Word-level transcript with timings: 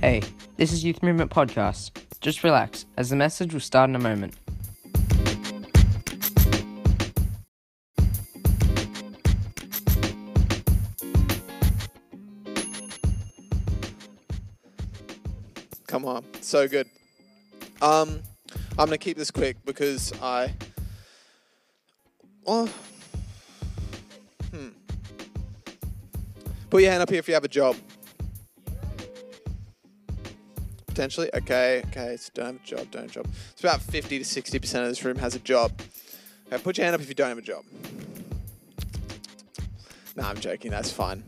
Hey, 0.00 0.22
this 0.56 0.72
is 0.72 0.82
Youth 0.82 1.02
Movement 1.02 1.30
Podcast. 1.30 1.90
Just 2.22 2.42
relax, 2.42 2.86
as 2.96 3.10
the 3.10 3.16
message 3.16 3.52
will 3.52 3.60
start 3.60 3.90
in 3.90 3.96
a 3.96 3.98
moment. 3.98 4.34
Come 15.86 16.06
on, 16.06 16.24
so 16.40 16.66
good. 16.66 16.88
Um, 17.82 18.22
I'm 18.78 18.86
gonna 18.86 18.96
keep 18.96 19.18
this 19.18 19.30
quick 19.30 19.58
because 19.66 20.14
I. 20.22 20.54
Well, 22.46 22.70
hmm. 24.50 24.68
Put 26.70 26.80
your 26.80 26.90
hand 26.90 27.02
up 27.02 27.10
here 27.10 27.18
if 27.18 27.28
you 27.28 27.34
have 27.34 27.44
a 27.44 27.48
job. 27.48 27.76
Potentially, 30.90 31.30
okay, 31.34 31.82
okay. 31.88 32.16
So 32.16 32.30
don't 32.34 32.46
have 32.46 32.56
a 32.56 32.66
job, 32.66 32.90
don't 32.90 33.02
have 33.02 33.10
a 33.10 33.14
job. 33.14 33.26
It's 33.52 33.60
about 33.62 33.80
50 33.80 34.18
to 34.18 34.24
60 34.24 34.58
percent 34.58 34.84
of 34.84 34.90
this 34.90 35.04
room 35.04 35.16
has 35.16 35.34
a 35.34 35.38
job. 35.38 35.72
Okay, 36.52 36.62
put 36.62 36.76
your 36.76 36.84
hand 36.84 36.94
up 36.94 37.00
if 37.00 37.08
you 37.08 37.14
don't 37.14 37.28
have 37.28 37.38
a 37.38 37.42
job. 37.42 37.64
Nah, 40.16 40.28
I'm 40.28 40.38
joking. 40.38 40.70
That's 40.70 40.92
fine. 40.92 41.24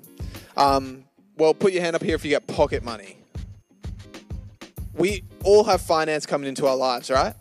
Um, 0.57 1.05
well, 1.39 1.55
put 1.55 1.73
your 1.73 1.83
hand 1.83 1.97
up 1.97 2.03
here 2.03 2.15
if 2.15 2.25
you 2.25 2.31
get 2.31 2.47
pocket 2.47 2.83
money 2.83 3.17
we 4.95 5.25
all 5.45 5.65
have 5.65 5.81
finance 5.81 6.27
coming 6.27 6.49
into 6.49 6.67
our 6.67 6.77
lives, 6.77 7.11
right? 7.11 7.35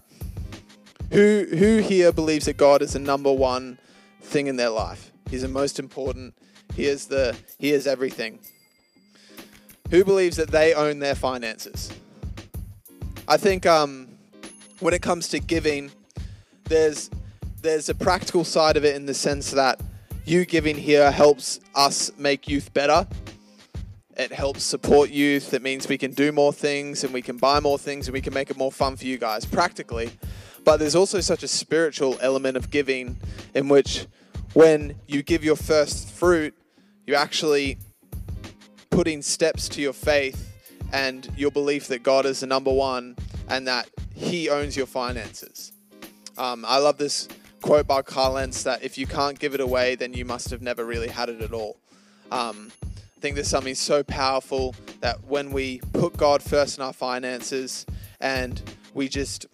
Who 1.11 1.45
who 1.49 1.77
here 1.77 2.11
believes 2.11 2.45
that 2.45 2.57
God 2.57 2.81
is 2.81 2.93
the 2.93 2.99
number 2.99 3.31
one 3.31 3.77
thing 4.21 4.47
in 4.47 4.55
their 4.55 4.69
life? 4.69 5.11
He's 5.29 5.41
the 5.41 5.47
most 5.47 5.77
important. 5.77 6.33
He 6.75 6.85
is 6.85 7.07
the 7.07 7.35
he 7.59 7.71
is 7.71 7.85
everything. 7.85 8.39
Who 9.89 10.05
believes 10.05 10.37
that 10.37 10.51
they 10.51 10.73
own 10.73 10.99
their 10.99 11.15
finances? 11.15 11.91
I 13.31 13.37
think 13.37 13.65
um, 13.65 14.09
when 14.81 14.93
it 14.93 15.01
comes 15.01 15.29
to 15.29 15.39
giving, 15.39 15.91
there's 16.65 17.09
there's 17.61 17.89
a 17.89 17.95
practical 17.95 18.43
side 18.43 18.75
of 18.75 18.83
it 18.83 18.95
in 18.95 19.05
the 19.05 19.13
sense 19.13 19.51
that 19.51 19.79
you 20.25 20.45
giving 20.45 20.75
here 20.75 21.11
helps 21.11 21.59
us 21.73 22.11
make 22.17 22.47
youth 22.49 22.73
better 22.73 23.07
it 24.17 24.31
helps 24.31 24.63
support 24.63 25.09
youth. 25.09 25.53
It 25.53 25.61
means 25.61 25.87
we 25.87 25.97
can 25.97 26.11
do 26.11 26.31
more 26.31 26.53
things 26.53 27.03
and 27.03 27.13
we 27.13 27.21
can 27.21 27.37
buy 27.37 27.59
more 27.59 27.79
things 27.79 28.07
and 28.07 28.13
we 28.13 28.21
can 28.21 28.33
make 28.33 28.51
it 28.51 28.57
more 28.57 28.71
fun 28.71 28.95
for 28.95 29.05
you 29.05 29.17
guys 29.17 29.45
practically. 29.45 30.11
But 30.63 30.77
there's 30.77 30.95
also 30.95 31.21
such 31.21 31.43
a 31.43 31.47
spiritual 31.47 32.17
element 32.21 32.57
of 32.57 32.69
giving 32.69 33.17
in 33.55 33.67
which 33.67 34.05
when 34.53 34.95
you 35.07 35.23
give 35.23 35.43
your 35.43 35.55
first 35.55 36.09
fruit, 36.09 36.53
you're 37.07 37.17
actually 37.17 37.77
putting 38.89 39.21
steps 39.21 39.69
to 39.69 39.81
your 39.81 39.93
faith 39.93 40.50
and 40.91 41.29
your 41.35 41.51
belief 41.51 41.87
that 41.87 42.03
God 42.03 42.25
is 42.25 42.41
the 42.41 42.47
number 42.47 42.71
one 42.71 43.15
and 43.47 43.67
that 43.67 43.89
He 44.13 44.49
owns 44.49 44.75
your 44.77 44.85
finances. 44.85 45.71
Um, 46.37 46.65
I 46.67 46.77
love 46.77 46.97
this 46.97 47.27
quote 47.61 47.87
by 47.87 48.01
Carl 48.01 48.33
Lentz 48.33 48.63
that 48.63 48.83
if 48.83 48.97
you 48.97 49.07
can't 49.07 49.37
give 49.39 49.53
it 49.53 49.61
away, 49.61 49.95
then 49.95 50.13
you 50.13 50.25
must 50.25 50.49
have 50.49 50.61
never 50.61 50.85
really 50.85 51.07
had 51.07 51.29
it 51.29 51.41
at 51.41 51.53
all. 51.53 51.77
Um, 52.31 52.71
I 52.81 53.19
think 53.19 53.35
there's 53.35 53.47
something 53.47 53.75
so 53.75 54.03
powerful 54.03 54.75
that 55.01 55.23
when 55.25 55.51
we 55.51 55.79
put 55.93 56.17
God 56.17 56.41
first 56.41 56.77
in 56.77 56.83
our 56.83 56.93
finances 56.93 57.85
and 58.19 58.61
we 58.93 59.07
just 59.07 59.45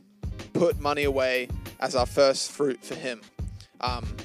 put 0.53 0.79
money 0.79 1.03
away 1.03 1.49
as 1.79 1.95
our 1.95 2.05
first 2.05 2.51
fruit 2.51 2.83
for 2.83 2.95
Him. 2.95 3.21
Um, 3.81 4.15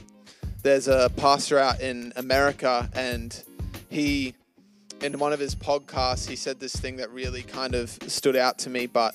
there's 0.63 0.89
a 0.89 1.11
pastor 1.17 1.59
out 1.59 1.81
in 1.81 2.13
America, 2.17 2.89
and 2.95 3.43
he, 3.91 4.35
in 5.03 5.19
one 5.19 5.33
of 5.33 5.41
his 5.41 5.55
podcasts, 5.55 6.29
he 6.29 6.37
said 6.37 6.61
this 6.61 6.75
thing 6.75 6.97
that 6.97 7.11
really 7.11 7.43
kind 7.43 7.75
of 7.75 7.91
stood 8.07 8.37
out 8.37 8.59
to 8.61 8.71
me. 8.71 8.87
But 8.87 9.15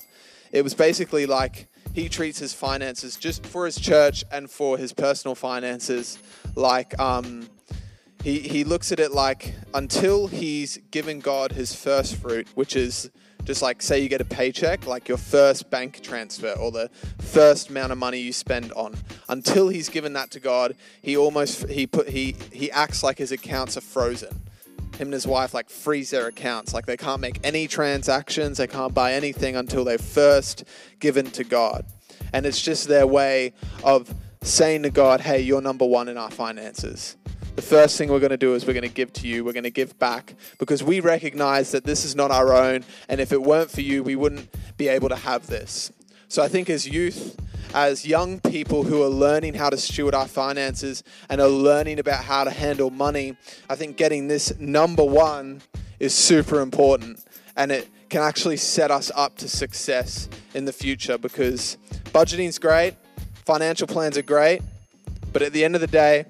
it 0.52 0.62
was 0.62 0.74
basically 0.74 1.26
like 1.26 1.68
he 1.94 2.08
treats 2.08 2.38
his 2.38 2.52
finances 2.52 3.16
just 3.16 3.44
for 3.46 3.64
his 3.66 3.78
church 3.78 4.24
and 4.30 4.50
for 4.50 4.78
his 4.78 4.92
personal 4.92 5.34
finances 5.34 6.18
like 6.54 6.98
um, 6.98 7.48
he, 8.22 8.40
he 8.40 8.64
looks 8.64 8.92
at 8.92 9.00
it 9.00 9.12
like 9.12 9.54
until 9.74 10.26
he's 10.26 10.78
given 10.90 11.20
God 11.20 11.52
his 11.52 11.74
first 11.74 12.16
fruit, 12.16 12.48
which 12.54 12.76
is 12.76 13.10
just 13.44 13.62
like 13.62 13.80
say 13.80 14.00
you 14.00 14.08
get 14.08 14.20
a 14.20 14.26
paycheck, 14.26 14.86
like 14.86 15.08
your 15.08 15.18
first 15.18 15.70
bank 15.70 16.02
transfer 16.02 16.52
or 16.52 16.70
the 16.70 16.90
first 17.20 17.70
amount 17.70 17.92
of 17.92 17.98
money 17.98 18.18
you 18.18 18.32
spend 18.32 18.72
on. 18.72 18.94
Until 19.28 19.68
he's 19.68 19.88
given 19.88 20.12
that 20.14 20.30
to 20.32 20.40
God, 20.40 20.74
he 21.00 21.16
almost 21.16 21.68
he 21.68 21.86
put 21.86 22.08
he 22.08 22.36
he 22.52 22.70
acts 22.70 23.02
like 23.02 23.18
his 23.18 23.32
accounts 23.32 23.76
are 23.76 23.82
frozen. 23.82 24.47
Him 24.98 25.08
and 25.08 25.14
his 25.14 25.26
wife 25.26 25.54
like 25.54 25.70
freeze 25.70 26.10
their 26.10 26.26
accounts, 26.26 26.74
like 26.74 26.86
they 26.86 26.96
can't 26.96 27.20
make 27.20 27.40
any 27.44 27.66
transactions, 27.66 28.58
they 28.58 28.66
can't 28.66 28.92
buy 28.92 29.14
anything 29.14 29.56
until 29.56 29.84
they've 29.84 30.00
first 30.00 30.64
given 30.98 31.30
to 31.32 31.44
God. 31.44 31.86
And 32.32 32.44
it's 32.44 32.60
just 32.60 32.88
their 32.88 33.06
way 33.06 33.54
of 33.84 34.12
saying 34.42 34.82
to 34.82 34.90
God, 34.90 35.20
"Hey, 35.20 35.40
you're 35.40 35.62
number 35.62 35.86
one 35.86 36.08
in 36.08 36.18
our 36.18 36.30
finances." 36.30 37.16
the 37.58 37.62
first 37.62 37.98
thing 37.98 38.08
we're 38.08 38.20
going 38.20 38.30
to 38.30 38.36
do 38.36 38.54
is 38.54 38.64
we're 38.64 38.72
going 38.72 38.88
to 38.88 38.88
give 38.88 39.12
to 39.12 39.26
you. 39.26 39.44
We're 39.44 39.52
going 39.52 39.64
to 39.64 39.70
give 39.70 39.98
back 39.98 40.34
because 40.60 40.80
we 40.84 41.00
recognize 41.00 41.72
that 41.72 41.82
this 41.82 42.04
is 42.04 42.14
not 42.14 42.30
our 42.30 42.54
own. 42.54 42.84
And 43.08 43.20
if 43.20 43.32
it 43.32 43.42
weren't 43.42 43.68
for 43.68 43.80
you, 43.80 44.04
we 44.04 44.14
wouldn't 44.14 44.48
be 44.76 44.86
able 44.86 45.08
to 45.08 45.16
have 45.16 45.48
this. 45.48 45.90
So 46.28 46.42
I 46.42 46.48
think 46.48 46.68
as 46.68 46.86
youth, 46.86 47.40
as 47.74 48.06
young 48.06 48.40
people 48.40 48.82
who 48.82 49.02
are 49.02 49.08
learning 49.08 49.54
how 49.54 49.70
to 49.70 49.78
steward 49.78 50.14
our 50.14 50.28
finances 50.28 51.02
and 51.30 51.40
are 51.40 51.48
learning 51.48 51.98
about 51.98 52.22
how 52.22 52.44
to 52.44 52.50
handle 52.50 52.90
money, 52.90 53.36
I 53.70 53.76
think 53.76 53.96
getting 53.96 54.28
this 54.28 54.58
number 54.58 55.04
one 55.04 55.62
is 55.98 56.14
super 56.14 56.60
important. 56.60 57.24
And 57.56 57.72
it 57.72 57.88
can 58.10 58.22
actually 58.22 58.58
set 58.58 58.90
us 58.90 59.10
up 59.14 59.36
to 59.38 59.48
success 59.48 60.28
in 60.54 60.66
the 60.66 60.72
future 60.72 61.16
because 61.16 61.78
budgeting 62.04 62.48
is 62.48 62.58
great, 62.58 62.94
financial 63.46 63.86
plans 63.86 64.18
are 64.18 64.22
great, 64.22 64.60
but 65.32 65.40
at 65.40 65.54
the 65.54 65.64
end 65.64 65.74
of 65.74 65.80
the 65.80 65.86
day, 65.86 66.26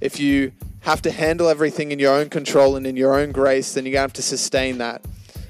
if 0.00 0.18
you 0.18 0.50
have 0.80 1.02
to 1.02 1.10
handle 1.12 1.48
everything 1.48 1.92
in 1.92 2.00
your 2.00 2.14
own 2.14 2.30
control 2.30 2.74
and 2.74 2.86
in 2.86 2.96
your 2.96 3.18
own 3.18 3.30
grace, 3.30 3.74
then 3.74 3.84
you're 3.84 3.92
going 3.92 3.98
to 3.98 4.02
have 4.02 4.12
to 4.14 4.22
sustain 4.22 4.78
that. 4.78 5.04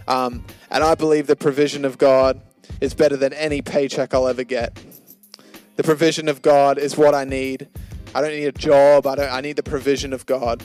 Um, 0.09 0.45
and 0.71 0.83
I 0.83 0.95
believe 0.95 1.27
the 1.27 1.37
provision 1.37 1.85
of 1.85 1.99
God 1.99 2.41
is 2.81 2.95
better 2.95 3.17
than 3.17 3.33
any 3.33 3.63
paycheck 3.63 4.15
I'll 4.15 4.29
ever 4.29 4.45
get. 4.45 4.79
The 5.77 5.83
provision 5.83 6.29
of 6.29 6.43
God 6.43 6.79
is 6.79 6.97
what 6.97 7.15
I 7.15 7.25
need. 7.25 7.69
I 8.15 8.21
don't 8.21 8.33
need 8.33 8.47
a 8.47 8.53
job. 8.53 9.07
I 9.07 9.15
don't. 9.15 9.31
I 9.31 9.41
need 9.41 9.57
the 9.57 9.63
provision 9.63 10.13
of 10.13 10.27
God. 10.27 10.65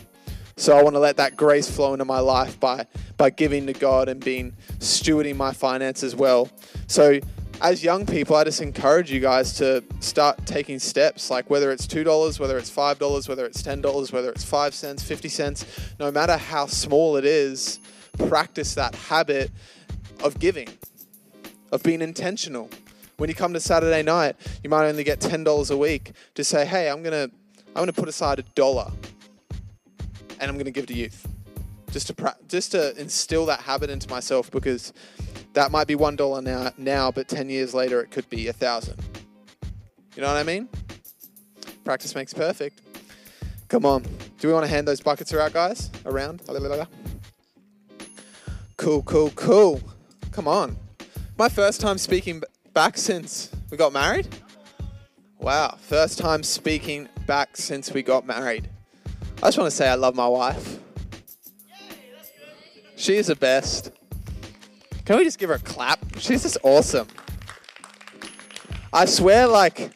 So 0.57 0.77
I 0.77 0.83
want 0.83 0.95
to 0.95 0.99
let 0.99 1.17
that 1.17 1.35
grace 1.35 1.69
flow 1.69 1.93
into 1.93 2.05
my 2.05 2.19
life 2.19 2.59
by 2.59 2.87
by 3.17 3.29
giving 3.29 3.67
to 3.67 3.73
God 3.73 4.09
and 4.09 4.23
being 4.23 4.53
stewarding 4.79 5.35
my 5.35 5.53
finances 5.53 6.15
well. 6.15 6.49
So 6.87 7.19
as 7.61 7.83
young 7.83 8.05
people, 8.05 8.35
I 8.35 8.43
just 8.43 8.61
encourage 8.61 9.11
you 9.11 9.19
guys 9.19 9.53
to 9.53 9.83
start 9.99 10.45
taking 10.45 10.79
steps, 10.79 11.29
like 11.29 11.49
whether 11.49 11.71
it's 11.71 11.87
$2, 11.87 12.39
whether 12.39 12.57
it's 12.57 12.69
$5, 12.69 13.29
whether 13.29 13.45
it's 13.45 13.61
$10, 13.61 14.11
whether 14.11 14.29
it's 14.29 14.43
5 14.43 14.73
cents, 14.73 15.03
50 15.03 15.29
cents, 15.29 15.65
no 15.99 16.11
matter 16.11 16.35
how 16.35 16.65
small 16.65 17.15
it 17.15 17.25
is, 17.25 17.79
practice 18.27 18.75
that 18.75 18.93
habit 18.95 19.51
of 20.23 20.39
giving, 20.39 20.67
of 21.75 21.83
being 21.83 22.01
intentional. 22.01 22.69
When 23.17 23.29
you 23.29 23.35
come 23.35 23.53
to 23.53 23.59
Saturday 23.59 24.01
night, 24.01 24.35
you 24.63 24.69
might 24.69 24.87
only 24.87 25.03
get 25.03 25.19
$10 25.19 25.71
a 25.71 25.77
week. 25.77 26.13
to 26.33 26.43
say, 26.43 26.65
hey, 26.65 26.89
I'm 26.89 27.03
going 27.03 27.29
to 27.29 27.35
I'm 27.69 27.81
going 27.81 27.87
to 27.87 27.93
put 27.93 28.07
aside 28.07 28.39
a 28.39 28.43
dollar 28.55 28.89
and 30.39 30.49
I'm 30.49 30.55
going 30.55 30.65
to 30.65 30.71
give 30.71 30.85
to 30.87 30.93
youth. 30.93 31.27
Just 31.91 32.07
to, 32.07 32.13
pra- 32.13 32.37
just 32.47 32.71
to 32.71 32.97
instill 32.99 33.45
that 33.47 33.59
habit 33.59 33.89
into 33.89 34.09
myself 34.09 34.49
because 34.49 34.93
that 35.53 35.71
might 35.71 35.85
be 35.87 35.95
one 35.95 36.15
dollar 36.15 36.41
now, 36.41 36.71
now, 36.77 37.11
but 37.11 37.27
ten 37.27 37.49
years 37.49 37.73
later 37.73 38.01
it 38.01 38.11
could 38.11 38.29
be 38.29 38.47
a 38.47 38.53
thousand. 38.53 38.97
You 40.15 40.21
know 40.21 40.27
what 40.27 40.37
I 40.37 40.43
mean? 40.43 40.69
Practice 41.83 42.15
makes 42.15 42.33
perfect. 42.33 42.81
Come 43.67 43.85
on. 43.85 44.03
Do 44.39 44.47
we 44.47 44.53
want 44.53 44.65
to 44.65 44.69
hand 44.69 44.87
those 44.87 45.01
buckets 45.01 45.33
around, 45.33 45.53
guys? 45.53 45.89
Around? 46.05 46.41
Cool, 48.78 49.03
cool, 49.03 49.31
cool. 49.31 49.81
Come 50.31 50.47
on. 50.47 50.78
My 51.37 51.49
first 51.49 51.82
time 51.82 51.97
speaking 51.97 52.41
back 52.73 52.97
since 52.97 53.52
we 53.70 53.76
got 53.76 53.91
married. 53.91 54.26
Wow, 55.37 55.78
first 55.82 56.17
time 56.17 56.43
speaking 56.43 57.09
back 57.26 57.58
since 57.58 57.91
we 57.91 58.03
got 58.03 58.26
married. 58.26 58.70
I 59.43 59.47
just 59.47 59.58
want 59.58 59.70
to 59.70 59.76
say 59.76 59.90
I 59.90 59.96
love 59.96 60.16
my 60.16 60.29
wife. 60.29 60.79
She 62.96 63.17
is 63.17 63.28
the 63.28 63.35
best. 63.35 63.91
Can 65.03 65.17
we 65.17 65.26
just 65.26 65.37
give 65.37 65.49
her 65.49 65.55
a 65.55 65.59
clap? 65.59 65.99
She's 66.20 66.43
just 66.43 66.58
awesome. 66.64 67.08
I 68.93 69.03
swear, 69.03 69.46
like, 69.46 69.91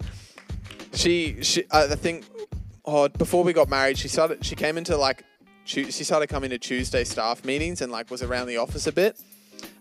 she, 0.92 1.42
she, 1.42 1.64
uh, 1.72 1.88
I 1.90 1.96
think, 1.96 2.26
oh, 2.84 3.08
before 3.08 3.46
we 3.46 3.54
got 3.54 3.70
married, 3.70 3.98
she 3.98 4.10
started, 4.10 4.44
she 4.44 4.58
came 4.58 4.78
into 4.78 4.98
like, 4.98 5.24
she 5.64 5.90
started 5.90 6.28
coming 6.28 6.50
to 6.50 6.58
Tuesday 6.58 7.06
staff 7.06 7.46
meetings 7.46 7.82
and 7.82 7.92
like 7.94 8.12
was 8.12 8.24
around 8.24 8.48
the 8.48 8.58
office 8.58 8.88
a 8.88 8.92
bit. 8.92 9.18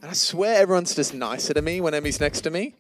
And 0.00 0.10
I 0.10 0.14
swear 0.14 0.60
everyone's 0.60 0.94
just 0.94 1.14
nicer 1.14 1.54
to 1.54 1.62
me 1.62 1.80
when 1.80 1.94
Emmy's 1.94 2.20
next 2.20 2.42
to 2.42 2.50
me. 2.50 2.74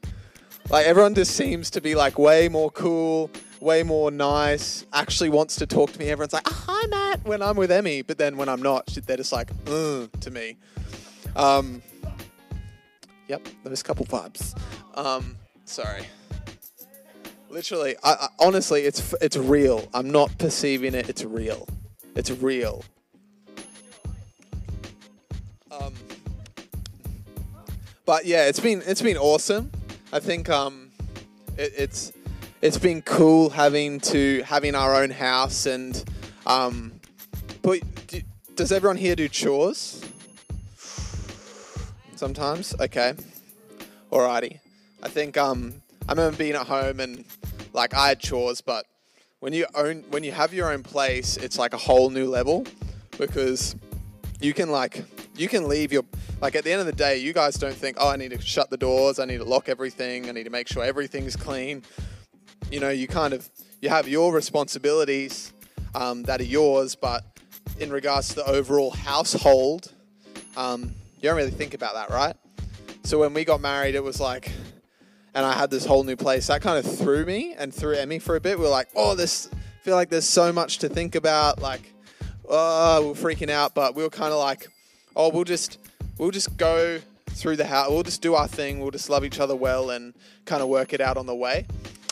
Like 0.70 0.86
everyone 0.86 1.14
just 1.14 1.34
seems 1.34 1.70
to 1.70 1.80
be 1.80 1.94
like 1.94 2.18
way 2.18 2.48
more 2.48 2.70
cool, 2.70 3.30
way 3.60 3.82
more 3.82 4.10
nice, 4.10 4.84
actually 4.92 5.30
wants 5.30 5.56
to 5.56 5.66
talk 5.66 5.92
to 5.92 5.98
me. 5.98 6.10
Everyone's 6.10 6.32
like, 6.32 6.46
oh, 6.46 6.64
hi, 6.68 6.86
Matt, 6.86 7.24
when 7.24 7.42
I'm 7.42 7.56
with 7.56 7.72
Emmy. 7.72 8.02
But 8.02 8.18
then 8.18 8.36
when 8.36 8.48
I'm 8.48 8.62
not, 8.62 8.86
they're 9.06 9.16
just 9.16 9.32
like, 9.32 9.50
uh, 9.66 10.06
to 10.20 10.30
me. 10.30 10.56
Um, 11.34 11.82
Yep, 13.28 13.46
those 13.62 13.82
couple 13.82 14.06
vibes. 14.06 14.58
Um, 14.94 15.36
sorry. 15.66 16.02
Literally, 17.50 17.94
I, 18.02 18.12
I, 18.12 18.28
honestly, 18.40 18.82
it's 18.82 19.14
it's 19.20 19.36
real. 19.36 19.88
I'm 19.94 20.10
not 20.10 20.36
perceiving 20.38 20.94
it. 20.94 21.08
It's 21.08 21.24
real. 21.24 21.68
It's 22.14 22.30
real. 22.30 22.84
But 28.08 28.24
yeah, 28.24 28.46
it's 28.46 28.58
been 28.58 28.82
it's 28.86 29.02
been 29.02 29.18
awesome. 29.18 29.70
I 30.14 30.18
think 30.18 30.48
um, 30.48 30.90
it, 31.58 31.74
it's 31.76 32.10
it's 32.62 32.78
been 32.78 33.02
cool 33.02 33.50
having 33.50 34.00
to 34.00 34.40
having 34.44 34.74
our 34.74 34.94
own 34.94 35.10
house 35.10 35.66
and 35.66 36.02
um, 36.46 36.92
but 37.60 37.80
do, 38.06 38.22
does 38.54 38.72
everyone 38.72 38.96
here 38.96 39.14
do 39.14 39.28
chores? 39.28 40.02
Sometimes, 42.16 42.74
okay, 42.80 43.12
alrighty. 44.10 44.60
I 45.02 45.08
think 45.08 45.36
um, 45.36 45.74
I 46.08 46.12
remember 46.12 46.38
being 46.38 46.54
at 46.54 46.66
home 46.66 47.00
and 47.00 47.26
like 47.74 47.92
I 47.92 48.08
had 48.08 48.20
chores, 48.20 48.62
but 48.62 48.86
when 49.40 49.52
you 49.52 49.66
own 49.74 50.02
when 50.08 50.24
you 50.24 50.32
have 50.32 50.54
your 50.54 50.72
own 50.72 50.82
place, 50.82 51.36
it's 51.36 51.58
like 51.58 51.74
a 51.74 51.78
whole 51.78 52.08
new 52.08 52.30
level 52.30 52.64
because 53.18 53.76
you 54.40 54.54
can 54.54 54.70
like 54.70 55.04
you 55.38 55.48
can 55.48 55.68
leave 55.68 55.92
your 55.92 56.04
like 56.40 56.54
at 56.56 56.64
the 56.64 56.72
end 56.72 56.80
of 56.80 56.86
the 56.86 56.92
day, 56.92 57.18
you 57.18 57.32
guys 57.32 57.56
don't 57.56 57.74
think, 57.74 57.96
oh, 58.00 58.08
I 58.08 58.16
need 58.16 58.30
to 58.30 58.40
shut 58.40 58.70
the 58.70 58.76
doors, 58.76 59.18
I 59.18 59.24
need 59.24 59.38
to 59.38 59.44
lock 59.44 59.68
everything, 59.68 60.28
I 60.28 60.32
need 60.32 60.44
to 60.44 60.50
make 60.50 60.68
sure 60.68 60.84
everything's 60.84 61.36
clean. 61.36 61.82
You 62.70 62.80
know, 62.80 62.90
you 62.90 63.08
kind 63.08 63.34
of 63.34 63.48
you 63.80 63.88
have 63.88 64.08
your 64.08 64.32
responsibilities 64.32 65.52
um, 65.94 66.22
that 66.24 66.40
are 66.40 66.44
yours, 66.44 66.94
but 66.94 67.24
in 67.78 67.90
regards 67.90 68.28
to 68.30 68.34
the 68.36 68.46
overall 68.46 68.90
household, 68.90 69.92
um, 70.56 70.94
you 71.16 71.28
don't 71.28 71.36
really 71.36 71.50
think 71.50 71.74
about 71.74 71.94
that, 71.94 72.10
right? 72.10 72.36
So 73.04 73.18
when 73.18 73.32
we 73.34 73.44
got 73.44 73.60
married, 73.60 73.94
it 73.94 74.02
was 74.02 74.20
like, 74.20 74.50
and 75.34 75.46
I 75.46 75.52
had 75.52 75.70
this 75.70 75.86
whole 75.86 76.04
new 76.04 76.16
place. 76.16 76.48
That 76.48 76.62
kind 76.62 76.84
of 76.84 76.98
threw 76.98 77.24
me 77.24 77.54
and 77.56 77.72
threw 77.72 77.94
Emmy 77.94 78.18
for 78.18 78.36
a 78.36 78.40
bit. 78.40 78.58
we 78.58 78.66
are 78.66 78.70
like, 78.70 78.88
oh, 78.94 79.14
this 79.14 79.48
feel 79.82 79.94
like 79.94 80.10
there's 80.10 80.28
so 80.28 80.52
much 80.52 80.78
to 80.78 80.88
think 80.88 81.14
about. 81.14 81.62
Like, 81.62 81.92
oh, 82.48 83.02
we 83.02 83.10
are 83.10 83.14
freaking 83.14 83.50
out, 83.50 83.74
but 83.74 83.94
we 83.94 84.02
were 84.02 84.10
kind 84.10 84.32
of 84.32 84.38
like, 84.38 84.66
oh, 85.16 85.30
we'll 85.30 85.44
just 85.44 85.78
we'll 86.18 86.30
just 86.30 86.56
go 86.56 87.00
through 87.30 87.56
the 87.56 87.66
house. 87.66 87.90
We'll 87.90 88.02
just 88.02 88.22
do 88.22 88.34
our 88.34 88.48
thing. 88.48 88.80
We'll 88.80 88.90
just 88.90 89.10
love 89.10 89.24
each 89.24 89.40
other 89.40 89.54
well 89.54 89.90
and 89.90 90.14
kind 90.44 90.62
of 90.62 90.68
work 90.68 90.92
it 90.92 91.00
out 91.00 91.16
on 91.16 91.26
the 91.26 91.34
way. 91.34 91.66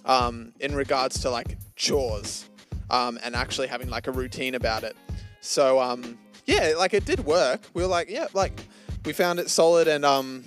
Um, 0.05 0.53
in 0.61 0.77
regards 0.77 1.21
to 1.23 1.31
like 1.31 1.57
chores 1.75 2.49
um, 2.91 3.19
and 3.25 3.35
actually 3.35 3.67
having 3.67 3.91
like 3.91 4.07
a 4.07 4.13
routine 4.13 4.55
about 4.55 4.85
it. 4.85 4.97
So 5.41 5.81
um, 5.81 6.19
yeah, 6.47 6.75
like 6.79 6.95
it 6.95 7.05
did 7.05 7.21
work. 7.21 7.63
We 7.75 7.83
were 7.83 7.89
like, 7.89 8.09
yeah, 8.09 8.27
like 8.33 8.61
we 9.05 9.13
found 9.13 9.39
it 9.39 9.51
solid, 9.51 9.89
and 9.89 10.05
um, 10.05 10.45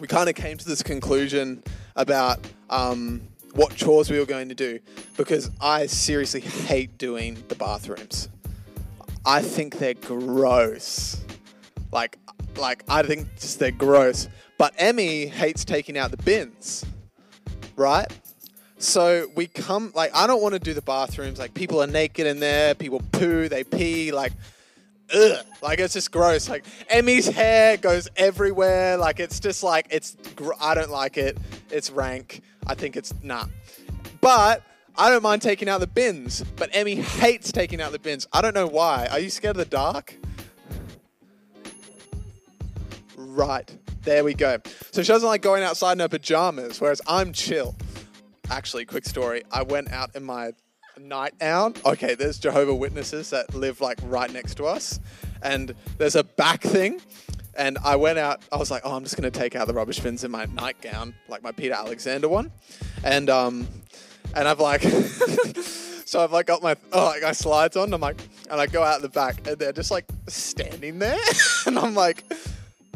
we 0.00 0.06
kind 0.06 0.28
of 0.28 0.34
came 0.34 0.56
to 0.58 0.68
this 0.68 0.82
conclusion 0.82 1.62
about 1.96 2.40
um, 2.70 3.22
what 3.54 3.74
chores 3.74 4.10
we 4.10 4.18
were 4.18 4.26
going 4.26 4.48
to 4.48 4.54
do 4.54 4.78
because 5.16 5.50
I 5.60 5.86
seriously 5.86 6.40
hate 6.40 6.96
doing 6.98 7.36
the 7.48 7.54
bathrooms. 7.54 8.28
I 9.24 9.42
think 9.42 9.78
they're 9.78 9.94
gross. 9.94 11.20
Like, 11.92 12.18
like 12.56 12.84
I 12.88 13.02
think 13.02 13.34
just 13.36 13.58
they're 13.58 13.70
gross. 13.70 14.28
But 14.58 14.74
Emmy 14.76 15.26
hates 15.26 15.64
taking 15.64 15.96
out 15.96 16.10
the 16.10 16.16
bins, 16.16 16.84
right? 17.76 18.06
So 18.78 19.28
we 19.34 19.46
come 19.46 19.92
like 19.94 20.14
I 20.14 20.26
don't 20.26 20.42
want 20.42 20.54
to 20.54 20.58
do 20.58 20.74
the 20.74 20.82
bathrooms. 20.82 21.38
Like 21.38 21.54
people 21.54 21.82
are 21.82 21.86
naked 21.86 22.26
in 22.26 22.40
there, 22.40 22.74
people 22.74 23.02
poo, 23.12 23.48
they 23.48 23.64
pee, 23.64 24.12
like 24.12 24.32
ugh. 25.14 25.44
Like 25.62 25.80
it's 25.80 25.94
just 25.94 26.12
gross. 26.12 26.48
Like 26.48 26.64
Emmy's 26.88 27.26
hair 27.26 27.76
goes 27.76 28.08
everywhere. 28.16 28.96
Like 28.96 29.20
it's 29.20 29.40
just 29.40 29.62
like 29.62 29.86
it's 29.90 30.16
gr- 30.36 30.52
I 30.60 30.74
don't 30.74 30.90
like 30.90 31.16
it. 31.16 31.38
It's 31.70 31.90
rank. 31.90 32.42
I 32.66 32.74
think 32.74 32.96
it's 32.96 33.12
nah. 33.22 33.46
But 34.20 34.62
I 34.96 35.10
don't 35.10 35.22
mind 35.22 35.42
taking 35.42 35.68
out 35.68 35.80
the 35.80 35.86
bins. 35.86 36.44
But 36.56 36.70
Emmy 36.72 36.96
hates 36.96 37.50
taking 37.50 37.80
out 37.80 37.92
the 37.92 37.98
bins. 37.98 38.26
I 38.32 38.42
don't 38.42 38.54
know 38.54 38.66
why. 38.66 39.08
Are 39.10 39.18
you 39.18 39.30
scared 39.30 39.56
of 39.56 39.58
the 39.58 39.64
dark? 39.64 40.14
Right. 43.28 43.70
There 44.04 44.24
we 44.24 44.32
go. 44.32 44.58
So 44.90 45.02
she 45.02 45.08
doesn't 45.08 45.28
like 45.28 45.42
going 45.42 45.62
outside 45.62 45.92
in 45.92 45.98
her 45.98 46.08
pajamas, 46.08 46.80
whereas 46.80 47.02
I'm 47.06 47.32
chill. 47.34 47.76
Actually, 48.50 48.86
quick 48.86 49.04
story. 49.04 49.42
I 49.50 49.62
went 49.62 49.92
out 49.92 50.16
in 50.16 50.24
my 50.24 50.52
night 50.98 51.34
out. 51.42 51.84
Okay, 51.84 52.14
there's 52.14 52.38
Jehovah 52.38 52.74
Witnesses 52.74 53.28
that 53.30 53.54
live 53.54 53.82
like 53.82 53.98
right 54.04 54.32
next 54.32 54.54
to 54.56 54.64
us, 54.64 54.98
and 55.42 55.74
there's 55.98 56.16
a 56.16 56.24
back 56.24 56.62
thing. 56.62 57.00
And 57.54 57.76
I 57.84 57.96
went 57.96 58.18
out. 58.18 58.42
I 58.50 58.56
was 58.56 58.70
like, 58.70 58.82
oh, 58.84 58.96
I'm 58.96 59.04
just 59.04 59.16
gonna 59.16 59.30
take 59.30 59.54
out 59.54 59.66
the 59.66 59.74
rubbish 59.74 60.00
bins 60.00 60.24
in 60.24 60.30
my 60.30 60.46
nightgown, 60.46 61.14
like 61.28 61.42
my 61.42 61.52
Peter 61.52 61.74
Alexander 61.74 62.28
one, 62.28 62.50
and 63.04 63.28
um, 63.28 63.68
and 64.34 64.48
I've 64.48 64.60
like, 64.60 64.82
so 66.06 66.24
I've 66.24 66.32
like 66.32 66.46
got 66.46 66.62
my 66.62 66.76
oh, 66.92 67.04
like 67.04 67.22
my 67.22 67.32
slides 67.32 67.76
on. 67.76 67.84
And 67.84 67.94
I'm 67.94 68.00
like, 68.00 68.20
and 68.50 68.58
I 68.58 68.66
go 68.66 68.82
out 68.82 69.02
the 69.02 69.10
back, 69.10 69.46
and 69.46 69.58
they're 69.58 69.72
just 69.72 69.90
like 69.90 70.06
standing 70.28 70.98
there, 70.98 71.18
and 71.66 71.78
I'm 71.78 71.94
like, 71.94 72.24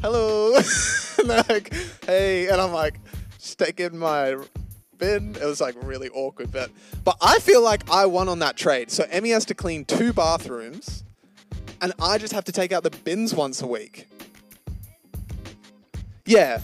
hello, 0.02 0.56
and 1.18 1.28
like, 1.48 1.72
hey, 2.04 2.48
and 2.48 2.60
I'm 2.60 2.72
like, 2.72 2.98
just 3.38 3.58
my 3.94 4.36
bin. 4.98 5.34
It 5.36 5.44
was 5.44 5.60
like 5.60 5.74
really 5.82 6.08
awkward, 6.10 6.52
but 6.52 6.70
but 7.04 7.16
I 7.22 7.38
feel 7.38 7.62
like 7.62 7.88
I 7.90 8.06
won 8.06 8.28
on 8.28 8.40
that 8.40 8.56
trade. 8.56 8.90
So 8.90 9.06
Emmy 9.10 9.30
has 9.30 9.44
to 9.46 9.54
clean 9.54 9.84
two 9.84 10.12
bathrooms, 10.12 11.04
and 11.80 11.92
I 12.00 12.18
just 12.18 12.32
have 12.32 12.44
to 12.44 12.52
take 12.52 12.72
out 12.72 12.82
the 12.82 12.90
bins 12.90 13.34
once 13.34 13.62
a 13.62 13.66
week. 13.66 14.08
Yeah, 16.26 16.60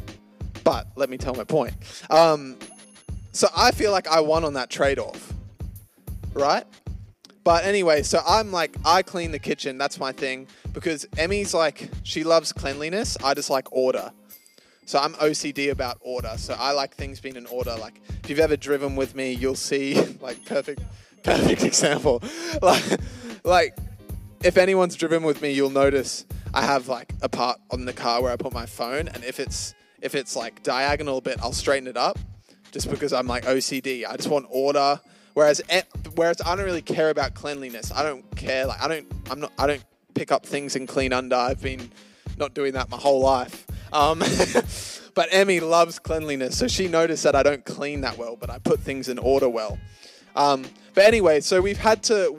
but 0.64 0.88
let 0.96 1.08
me 1.08 1.16
tell 1.16 1.34
my 1.34 1.44
point. 1.44 1.74
Um, 2.10 2.56
so 3.32 3.48
I 3.56 3.70
feel 3.70 3.92
like 3.92 4.08
I 4.08 4.20
won 4.20 4.44
on 4.44 4.54
that 4.54 4.70
trade-off, 4.70 5.32
right? 6.32 6.64
But 7.44 7.64
anyway, 7.64 8.02
so 8.02 8.20
I'm 8.26 8.52
like, 8.52 8.76
I 8.84 9.02
clean 9.02 9.32
the 9.32 9.38
kitchen. 9.38 9.78
That's 9.78 9.98
my 9.98 10.12
thing 10.12 10.48
because 10.72 11.06
Emmy's 11.16 11.54
like, 11.54 11.90
she 12.02 12.24
loves 12.24 12.52
cleanliness. 12.52 13.16
I 13.22 13.34
just 13.34 13.50
like 13.50 13.72
order. 13.72 14.10
So 14.86 14.98
I'm 14.98 15.14
OCD 15.14 15.70
about 15.70 15.98
order. 16.00 16.32
So 16.36 16.56
I 16.58 16.72
like 16.72 16.94
things 16.94 17.20
being 17.20 17.36
in 17.36 17.46
order. 17.46 17.74
Like 17.78 18.00
if 18.22 18.30
you've 18.30 18.38
ever 18.38 18.56
driven 18.56 18.96
with 18.96 19.14
me, 19.14 19.32
you'll 19.32 19.54
see 19.54 19.94
like 20.20 20.44
perfect, 20.44 20.82
perfect 21.22 21.64
example. 21.64 22.22
Like, 22.62 22.84
like 23.44 23.78
if 24.42 24.56
anyone's 24.56 24.96
driven 24.96 25.22
with 25.22 25.42
me, 25.42 25.52
you'll 25.52 25.70
notice 25.70 26.24
I 26.54 26.62
have 26.62 26.88
like 26.88 27.12
a 27.22 27.28
part 27.28 27.60
on 27.70 27.84
the 27.84 27.92
car 27.92 28.22
where 28.22 28.32
I 28.32 28.36
put 28.36 28.52
my 28.52 28.66
phone, 28.66 29.08
and 29.08 29.24
if 29.24 29.40
it's 29.40 29.74
if 30.00 30.14
it's 30.14 30.36
like 30.36 30.62
diagonal 30.62 31.18
a 31.18 31.20
bit, 31.20 31.38
I'll 31.40 31.52
straighten 31.52 31.88
it 31.88 31.96
up, 31.96 32.18
just 32.72 32.90
because 32.90 33.12
I'm 33.12 33.26
like 33.26 33.44
OCD. 33.44 34.06
I 34.08 34.16
just 34.16 34.28
want 34.28 34.46
order. 34.48 35.00
Whereas 35.34 35.60
whereas 36.14 36.40
I 36.44 36.56
don't 36.56 36.64
really 36.64 36.82
care 36.82 37.10
about 37.10 37.34
cleanliness. 37.34 37.92
I 37.92 38.02
don't 38.02 38.24
care. 38.36 38.66
Like 38.66 38.82
I 38.82 38.88
don't 38.88 39.06
I'm 39.30 39.40
not 39.40 39.52
I 39.58 39.66
don't 39.66 39.84
pick 40.14 40.32
up 40.32 40.44
things 40.44 40.76
and 40.76 40.88
clean 40.88 41.12
under. 41.12 41.36
I've 41.36 41.62
been 41.62 41.90
not 42.38 42.54
doing 42.54 42.72
that 42.74 42.90
my 42.90 42.96
whole 42.96 43.20
life. 43.20 43.66
Um, 43.92 44.18
but 45.14 45.28
Emmy 45.30 45.60
loves 45.60 45.98
cleanliness, 45.98 46.56
so 46.58 46.68
she 46.68 46.88
noticed 46.88 47.22
that 47.24 47.34
I 47.34 47.42
don't 47.42 47.64
clean 47.64 48.02
that 48.02 48.18
well, 48.18 48.36
but 48.36 48.50
I 48.50 48.58
put 48.58 48.80
things 48.80 49.08
in 49.08 49.18
order 49.18 49.48
well. 49.48 49.78
Um, 50.36 50.64
but 50.94 51.04
anyway, 51.04 51.40
so 51.40 51.60
we've 51.60 51.78
had 51.78 52.02
to 52.04 52.38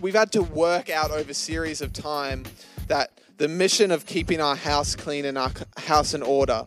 we've 0.00 0.14
had 0.14 0.32
to 0.32 0.42
work 0.42 0.90
out 0.90 1.10
over 1.10 1.32
series 1.32 1.80
of 1.80 1.92
time 1.92 2.44
that 2.88 3.10
the 3.38 3.48
mission 3.48 3.90
of 3.90 4.06
keeping 4.06 4.40
our 4.40 4.56
house 4.56 4.94
clean 4.94 5.24
and 5.24 5.38
our 5.38 5.50
house 5.76 6.14
in 6.14 6.22
order 6.22 6.66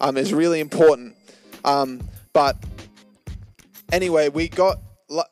um, 0.00 0.16
is 0.16 0.32
really 0.32 0.60
important. 0.60 1.16
Um, 1.64 2.00
but 2.32 2.56
anyway, 3.92 4.28
we 4.28 4.48
got 4.48 4.78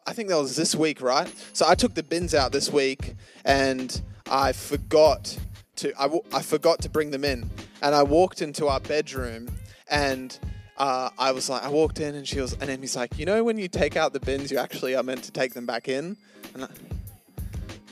I 0.07 0.13
think 0.15 0.31
that 0.31 0.39
was 0.39 0.57
this 0.57 0.75
week, 0.75 1.03
right? 1.03 1.31
So 1.53 1.67
I 1.69 1.75
took 1.75 1.95
the 1.95 2.03
bins 2.03 2.35
out 2.35 2.51
this 2.51 2.73
week 2.73 3.15
and 3.45 4.01
I 4.31 4.53
forgot 4.53 5.37
to 5.77 5.93
I, 5.99 6.05
w- 6.05 6.23
I 6.33 6.41
forgot 6.41 6.81
to 6.83 6.89
bring 6.89 7.11
them 7.11 7.25
in. 7.25 7.51
And 7.83 7.95
I 7.95 8.03
walked 8.03 8.41
into 8.41 8.69
our 8.69 8.81
bedroom 8.81 9.49
and 9.89 10.39
uh, 10.79 11.11
I 11.19 11.33
was 11.33 11.51
like 11.51 11.63
I 11.63 11.69
walked 11.69 12.01
in 12.01 12.15
and 12.15 12.27
she 12.27 12.41
was 12.41 12.55
and 12.55 12.71
Emmy's 12.71 12.97
like 12.97 13.19
you 13.19 13.27
know 13.27 13.45
when 13.45 13.59
you 13.59 13.69
take 13.69 13.97
out 13.97 14.13
the 14.13 14.21
bins 14.21 14.51
you 14.51 14.59
actually 14.59 14.95
are 14.95 15.03
meant 15.03 15.25
to 15.25 15.33
take 15.33 15.53
them 15.53 15.67
back 15.67 15.89
in? 15.89 16.17
And 16.55 16.65
I, 16.65 16.69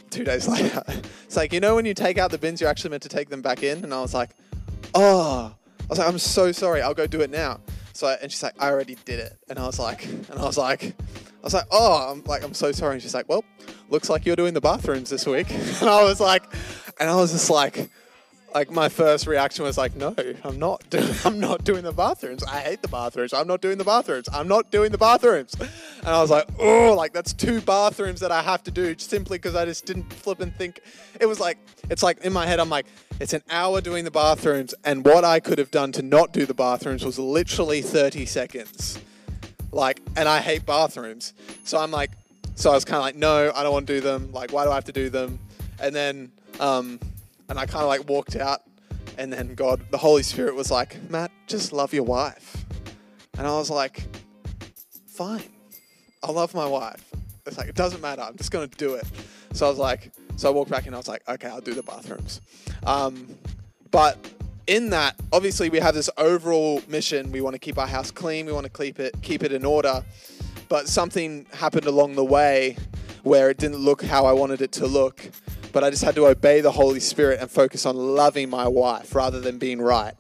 two 0.09 0.25
days 0.25 0.49
later 0.49 0.83
it's 0.89 1.37
like 1.37 1.53
you 1.53 1.61
know 1.61 1.75
when 1.75 1.85
you 1.85 1.93
take 1.93 2.17
out 2.17 2.31
the 2.31 2.39
bins 2.39 2.63
you're 2.63 2.71
actually 2.71 2.91
meant 2.91 3.03
to 3.03 3.11
take 3.11 3.29
them 3.29 3.43
back 3.43 3.63
in? 3.63 3.85
And 3.85 3.93
I 3.93 4.01
was 4.01 4.15
like 4.15 4.31
oh. 4.95 5.55
I 5.81 5.87
was 5.87 5.99
like 5.99 6.09
I'm 6.09 6.19
so 6.19 6.51
sorry. 6.51 6.81
I'll 6.81 6.95
go 6.95 7.07
do 7.07 7.21
it 7.21 7.29
now 7.29 7.61
so 7.95 8.15
and 8.21 8.31
she's 8.31 8.43
like 8.43 8.55
I 8.59 8.71
already 8.71 8.97
did 9.05 9.21
it 9.21 9.39
and 9.49 9.59
I 9.59 9.67
was 9.67 9.79
like 9.79 10.05
and 10.05 10.39
I 10.39 10.45
was 10.45 10.59
like 10.59 10.95
I 11.45 11.47
was 11.47 11.53
like, 11.53 11.67
oh, 11.71 12.11
I'm 12.11 12.25
like, 12.25 12.43
I'm 12.43 12.55
so 12.55 12.73
sorry. 12.73 12.95
And 12.95 13.03
she's 13.03 13.13
like, 13.13 13.29
well, 13.29 13.45
looks 13.91 14.09
like 14.09 14.25
you're 14.25 14.35
doing 14.35 14.55
the 14.55 14.63
bathrooms 14.63 15.11
this 15.11 15.27
week. 15.27 15.47
And 15.81 15.91
I 15.91 16.03
was 16.03 16.19
like, 16.19 16.43
and 16.99 17.11
I 17.11 17.17
was 17.17 17.33
just 17.33 17.51
like, 17.51 17.91
like 18.55 18.71
my 18.71 18.89
first 18.89 19.27
reaction 19.27 19.63
was 19.63 19.77
like, 19.77 19.95
no, 19.95 20.15
I'm 20.43 20.59
not 20.59 20.83
doing, 20.91 21.11
I'm 21.23 21.39
not 21.41 21.63
doing 21.63 21.85
the 21.85 21.93
bathrooms. 21.93 22.43
I 22.45 22.61
hate 22.61 22.81
the 22.81 22.89
bathrooms. 22.89 23.35
I'm 23.35 23.47
not 23.47 23.61
doing 23.61 23.77
the 23.77 23.85
bathrooms. 23.85 24.27
I'm 24.33 24.49
not 24.49 24.71
doing 24.71 24.91
the 24.91 24.97
bathrooms. 24.97 25.55
And 26.05 26.15
I 26.15 26.21
was 26.21 26.31
like, 26.31 26.47
oh, 26.59 26.93
like 26.95 27.15
that's 27.15 27.33
two 27.33 27.63
bathrooms 27.63 28.21
that 28.21 28.31
I 28.31 28.43
have 28.43 28.63
to 28.65 28.71
do 28.71 28.95
simply 28.99 29.39
because 29.39 29.55
I 29.55 29.65
just 29.65 29.87
didn't 29.87 30.13
flip 30.13 30.41
and 30.41 30.55
think. 30.55 30.81
It 31.19 31.25
was 31.25 31.41
like, 31.41 31.57
it's 31.89 32.03
like 32.03 32.23
in 32.23 32.31
my 32.31 32.45
head, 32.45 32.61
I'm 32.61 32.69
like, 32.69 32.85
it's 33.21 33.33
an 33.33 33.43
hour 33.49 33.81
doing 33.81 34.05
the 34.05 34.11
bathrooms, 34.11 34.75
and 34.85 35.03
what 35.05 35.25
I 35.25 35.41
could 35.41 35.59
have 35.59 35.71
done 35.71 35.93
to 35.93 36.03
not 36.03 36.35
do 36.35 36.45
the 36.45 36.53
bathrooms 36.53 37.07
was 37.07 37.19
literally 37.19 37.81
30 37.81 38.27
seconds. 38.27 38.99
Like, 39.73 40.01
and 40.15 40.29
I 40.29 40.41
hate 40.41 40.67
bathrooms. 40.67 41.33
So 41.65 41.79
I'm 41.79 41.91
like, 41.91 42.11
so 42.55 42.71
I 42.71 42.75
was 42.75 42.85
kind 42.85 42.97
of 42.97 43.03
like, 43.03 43.17
no, 43.17 43.51
I 43.55 43.63
don't 43.63 43.73
want 43.73 43.87
to 43.87 43.95
do 43.95 44.01
them. 44.01 44.31
Like, 44.31 44.53
why 44.53 44.65
do 44.65 44.71
I 44.71 44.75
have 44.75 44.85
to 44.85 44.93
do 44.93 45.09
them? 45.09 45.39
And 45.81 45.95
then, 45.95 46.33
um, 46.61 47.01
and 47.49 47.59
I 47.59 47.65
kind 47.65 47.83
of 47.83 47.89
like 47.89 48.09
walked 48.09 48.37
out, 48.37 48.63
and 49.17 49.33
then 49.33 49.55
God, 49.55 49.81
the 49.91 49.99
Holy 49.99 50.23
Spirit 50.23 50.55
was 50.55 50.71
like, 50.71 50.99
Matt, 51.11 51.31
just 51.47 51.73
love 51.73 51.95
your 51.95 52.05
wife. 52.05 52.65
And 53.39 53.47
I 53.47 53.51
was 53.53 53.71
like, 53.71 54.05
fine, 55.07 55.43
I 56.25 56.31
love 56.31 56.55
my 56.55 56.67
wife. 56.67 57.05
It's 57.45 57.59
like, 57.59 57.69
it 57.69 57.75
doesn't 57.75 58.01
matter. 58.01 58.23
I'm 58.23 58.37
just 58.37 58.51
going 58.51 58.67
to 58.67 58.77
do 58.79 58.95
it. 58.95 59.05
So 59.53 59.67
I 59.67 59.69
was 59.69 59.79
like, 59.79 60.11
so 60.37 60.49
I 60.49 60.53
walked 60.53 60.71
back 60.71 60.87
and 60.87 60.95
I 60.95 60.99
was 60.99 61.07
like, 61.07 61.23
okay, 61.29 61.49
I'll 61.49 61.61
do 61.61 61.75
the 61.75 61.83
bathrooms. 61.83 62.41
Um, 62.87 63.29
but 63.91 64.17
in 64.67 64.91
that, 64.91 65.17
obviously, 65.33 65.69
we 65.69 65.79
have 65.81 65.95
this 65.95 66.09
overall 66.17 66.83
mission. 66.89 67.31
We 67.31 67.43
want 67.43 67.55
to 67.55 67.59
keep 67.59 67.79
our 67.79 67.87
house 67.87 68.11
clean. 68.11 68.47
We 68.47 68.53
want 68.53 68.65
to 68.65 68.73
keep 68.73 68.99
it 68.99 69.15
keep 69.21 69.43
it 69.43 69.53
in 69.53 69.67
order. 69.67 70.03
But 70.71 70.89
something 70.89 71.47
happened 71.53 71.87
along 71.87 72.15
the 72.15 72.25
way 72.25 72.79
where 73.23 73.51
it 73.51 73.59
didn't 73.59 73.79
look 73.79 74.03
how 74.03 74.25
I 74.25 74.33
wanted 74.33 74.63
it 74.63 74.73
to 74.73 74.87
look. 74.87 75.31
But 75.73 75.85
I 75.85 75.91
just 75.91 76.03
had 76.03 76.15
to 76.15 76.27
obey 76.27 76.63
the 76.63 76.73
Holy 76.73 77.01
Spirit 77.01 77.41
and 77.41 77.51
focus 77.51 77.85
on 77.85 77.97
loving 77.97 78.49
my 78.49 78.67
wife 78.67 79.15
rather 79.15 79.41
than 79.41 79.59
being 79.59 79.81
right. 79.81 80.15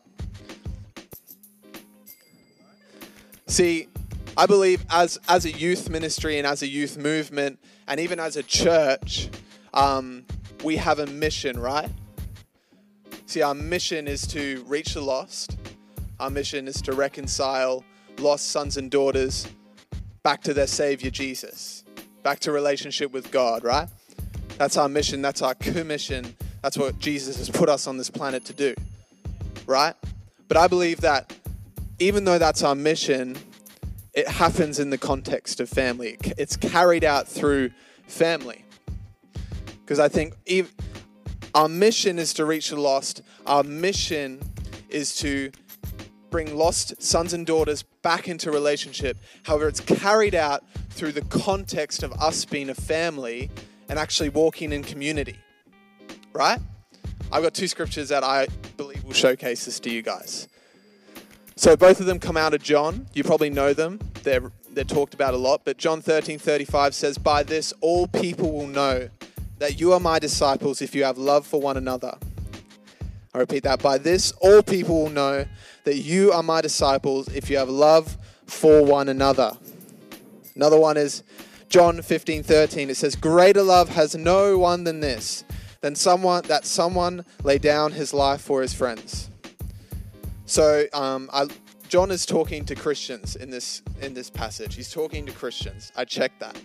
See, 3.47 3.89
I 4.37 4.47
believe 4.47 4.85
as 4.91 5.19
as 5.29 5.45
a 5.45 5.51
youth 5.51 5.89
ministry 5.89 6.39
and 6.39 6.47
as 6.47 6.63
a 6.63 6.67
youth 6.67 6.99
movement 6.99 7.59
and 7.87 8.01
even 8.01 8.19
as 8.19 8.37
a 8.37 8.43
church, 8.43 9.29
um, 9.73 10.25
we 10.65 10.77
have 10.77 10.99
a 10.99 11.07
mission, 11.07 11.59
right? 11.59 11.89
See, 13.27 13.43
our 13.43 13.55
mission 13.55 14.09
is 14.09 14.27
to 14.29 14.65
reach 14.67 14.95
the 14.95 15.01
lost. 15.01 15.57
Our 16.19 16.31
mission 16.31 16.67
is 16.67 16.83
to 16.83 16.93
reconcile 16.93 17.85
lost 18.19 18.51
sons 18.51 18.77
and 18.77 18.91
daughters 18.91 19.47
back 20.23 20.43
to 20.43 20.55
their 20.55 20.67
Savior 20.67 21.11
Jesus, 21.11 21.85
back 22.23 22.41
to 22.41 22.53
relationship 22.53 23.13
with 23.13 23.31
God, 23.31 23.63
right? 23.63 23.89
That's 24.59 24.77
our 24.77 24.89
mission. 24.89 25.23
That's 25.23 25.43
our 25.43 25.55
commission. 25.55 26.35
That's 26.63 26.79
what 26.79 26.99
Jesus 26.99 27.37
has 27.37 27.51
put 27.51 27.69
us 27.69 27.87
on 27.87 27.99
this 27.99 28.11
planet 28.11 28.45
to 28.47 28.53
do, 28.53 28.75
right? 29.67 29.95
But 30.49 30.57
I 30.57 30.67
believe 30.67 31.03
that 31.03 31.33
even 31.99 32.25
though 32.25 32.39
that's 32.39 32.63
our 32.63 32.75
mission, 32.75 33.37
it 34.15 34.29
happens 34.29 34.79
in 34.79 34.91
the 34.91 34.99
context 34.99 35.61
of 35.61 35.69
family. 35.69 36.17
It's 36.39 36.57
carried 36.57 37.05
out 37.05 37.27
through 37.27 37.71
family. 38.07 38.65
Because 39.81 39.99
I 39.99 40.09
think 40.09 40.35
our 41.55 41.69
mission 41.69 42.19
is 42.19 42.33
to 42.35 42.45
reach 42.45 42.71
the 42.71 42.81
lost, 42.81 43.23
our 43.47 43.63
mission 43.63 44.41
is 44.89 45.17
to 45.17 45.51
bring 46.31 46.57
lost 46.57 47.01
sons 47.03 47.33
and 47.33 47.47
daughters 47.47 47.83
back 48.03 48.29
into 48.29 48.51
relationship. 48.51 49.19
However, 49.45 49.69
it's 49.69 49.81
carried 49.81 50.35
out 50.35 50.65
through 50.91 51.13
the 51.13 51.23
context 51.23 52.03
of 52.03 52.13
us 52.15 52.45
being 52.45 52.71
a 52.71 52.75
family 52.75 53.51
and 53.89 53.99
actually 53.99 54.31
walking 54.31 54.73
in 54.73 54.83
community. 54.83 55.37
Right? 56.33 56.59
I've 57.31 57.43
got 57.43 57.55
two 57.55 57.69
scriptures 57.69 58.09
that 58.09 58.23
I 58.23 58.47
believe 58.77 59.03
will 59.05 59.13
showcase 59.13 59.65
this 59.65 59.81
to 59.81 59.91
you 59.91 60.03
guys. 60.03 60.49
So 61.57 61.77
both 61.77 62.01
of 62.01 62.07
them 62.07 62.19
come 62.19 62.37
out 62.37 62.53
of 62.53 62.63
John. 62.63 63.07
You 63.15 63.23
probably 63.23 63.51
know 63.51 63.73
them. 63.73 64.01
They're 64.23 64.51
they're 64.71 64.83
talked 64.83 65.15
about 65.15 65.35
a 65.35 65.37
lot, 65.37 65.63
but 65.65 65.79
John 65.79 66.03
13:35 66.03 66.95
says, 66.95 67.17
"By 67.17 67.45
this 67.45 67.73
all 67.81 68.09
people 68.09 68.51
will 68.51 68.67
know 68.67 69.09
that 69.59 69.79
you 69.79 69.93
are 69.93 70.01
my 70.01 70.19
disciples 70.19 70.83
if 70.83 70.95
you 70.95 71.05
have 71.05 71.17
love 71.17 71.47
for 71.47 71.61
one 71.61 71.77
another." 71.77 72.17
I 73.33 73.39
repeat 73.39 73.63
that. 73.65 73.81
By 73.83 73.99
this 73.99 74.33
all 74.41 74.63
people 74.63 75.03
will 75.03 75.11
know 75.11 75.47
that 75.85 75.99
you 75.99 76.33
are 76.33 76.43
my 76.43 76.61
disciples 76.61 77.29
if 77.33 77.49
you 77.49 77.57
have 77.57 77.69
love 77.69 78.17
for 78.47 78.85
one 78.85 79.09
another. 79.09 79.57
Another 80.57 80.79
one 80.79 80.97
is 80.97 81.23
John 81.69 82.03
15:13. 82.03 82.91
It 82.91 82.97
says, 82.97 83.15
"Greater 83.15 83.63
love 83.63 83.91
has 83.91 84.17
no 84.17 84.59
one 84.59 84.83
than 84.85 85.01
this, 85.01 85.45
than 85.83 85.95
someone 85.95 86.43
that 86.49 86.67
someone 86.67 87.25
lay 87.45 87.59
down 87.59 87.93
his 87.93 88.13
life 88.13 88.41
for 88.41 88.61
his 88.61 88.75
friends." 88.75 89.29
So 90.47 90.87
um, 90.93 91.31
I, 91.33 91.47
John 91.89 92.11
is 92.11 92.27
talking 92.27 92.65
to 92.67 92.75
Christians 92.75 93.37
in 93.37 93.51
this 93.51 93.83
in 94.01 94.15
this 94.15 94.31
passage. 94.31 94.75
He's 94.75 94.93
talking 94.93 95.25
to 95.27 95.33
Christians. 95.33 95.93
I 95.97 96.05
checked 96.05 96.41
that, 96.41 96.61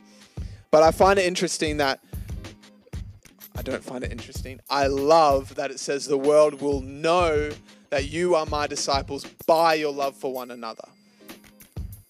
but 0.71 0.83
I 0.83 0.91
find 0.91 1.19
it 1.19 1.25
interesting 1.25 1.77
that 1.77 2.01
I 3.55 3.61
don't 3.61 3.83
find 3.83 4.03
it 4.03 4.11
interesting. 4.11 4.59
I 4.69 4.87
love 4.87 5.55
that 5.55 5.71
it 5.71 5.79
says 5.79 6.05
the 6.05 6.17
world 6.17 6.61
will 6.61 6.81
know 6.81 7.51
that 7.89 8.09
you 8.09 8.35
are 8.35 8.45
my 8.45 8.67
disciples 8.67 9.25
by 9.45 9.75
your 9.75 9.93
love 9.93 10.15
for 10.15 10.31
one 10.31 10.51
another. 10.51 10.87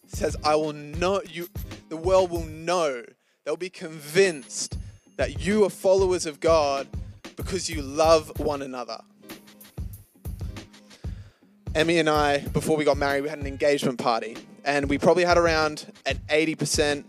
It 0.04 0.16
says 0.16 0.36
I 0.44 0.56
will 0.56 0.74
know 0.74 1.22
you. 1.28 1.48
The 1.90 1.98
world 1.98 2.32
will 2.32 2.46
know. 2.46 3.04
They'll 3.46 3.58
be 3.58 3.70
convinced 3.70 4.78
that 5.18 5.46
you 5.46 5.66
are 5.66 5.70
followers 5.70 6.26
of 6.26 6.40
God 6.40 6.88
because 7.36 7.70
you 7.70 7.82
love 7.82 8.32
one 8.40 8.62
another. 8.62 9.02
Emmy 11.76 12.00
and 12.00 12.10
I, 12.10 12.40
before 12.40 12.76
we 12.76 12.84
got 12.84 12.98
married, 12.98 13.22
we 13.22 13.30
had 13.30 13.38
an 13.38 13.46
engagement 13.46 14.00
party, 14.00 14.36
and 14.66 14.90
we 14.90 14.98
probably 14.98 15.24
had 15.24 15.38
around 15.38 15.86
an 16.08 16.20
80%, 16.28 17.04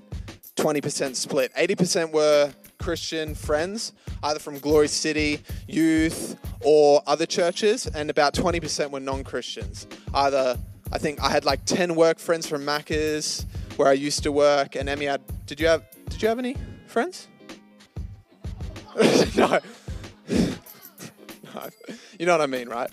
20% 0.56 1.16
split. 1.16 1.54
80% 1.54 2.12
were 2.12 2.52
Christian 2.78 3.34
friends, 3.34 3.94
either 4.22 4.38
from 4.38 4.58
Glory 4.58 4.88
City, 4.88 5.40
youth, 5.66 6.36
or 6.62 7.02
other 7.06 7.24
churches, 7.24 7.86
and 7.86 8.10
about 8.10 8.34
20% 8.34 8.90
were 8.90 9.00
non 9.00 9.24
Christians. 9.24 9.86
Either, 10.12 10.58
I 10.92 10.98
think 10.98 11.22
I 11.22 11.30
had 11.30 11.46
like 11.46 11.64
10 11.64 11.94
work 11.94 12.18
friends 12.18 12.46
from 12.46 12.62
Macca's, 12.62 13.46
where 13.76 13.88
I 13.88 13.92
used 13.92 14.22
to 14.24 14.32
work, 14.32 14.76
and 14.76 14.90
Emmy 14.90 15.06
had, 15.06 15.22
did 15.46 15.58
you 15.58 15.68
have, 15.68 15.84
did 16.10 16.20
you 16.20 16.28
have 16.28 16.38
any 16.38 16.56
friends? 16.86 17.28
no. 19.36 19.58
no. 20.28 21.70
You 22.18 22.26
know 22.26 22.32
what 22.32 22.42
I 22.42 22.46
mean, 22.46 22.68
right? 22.68 22.90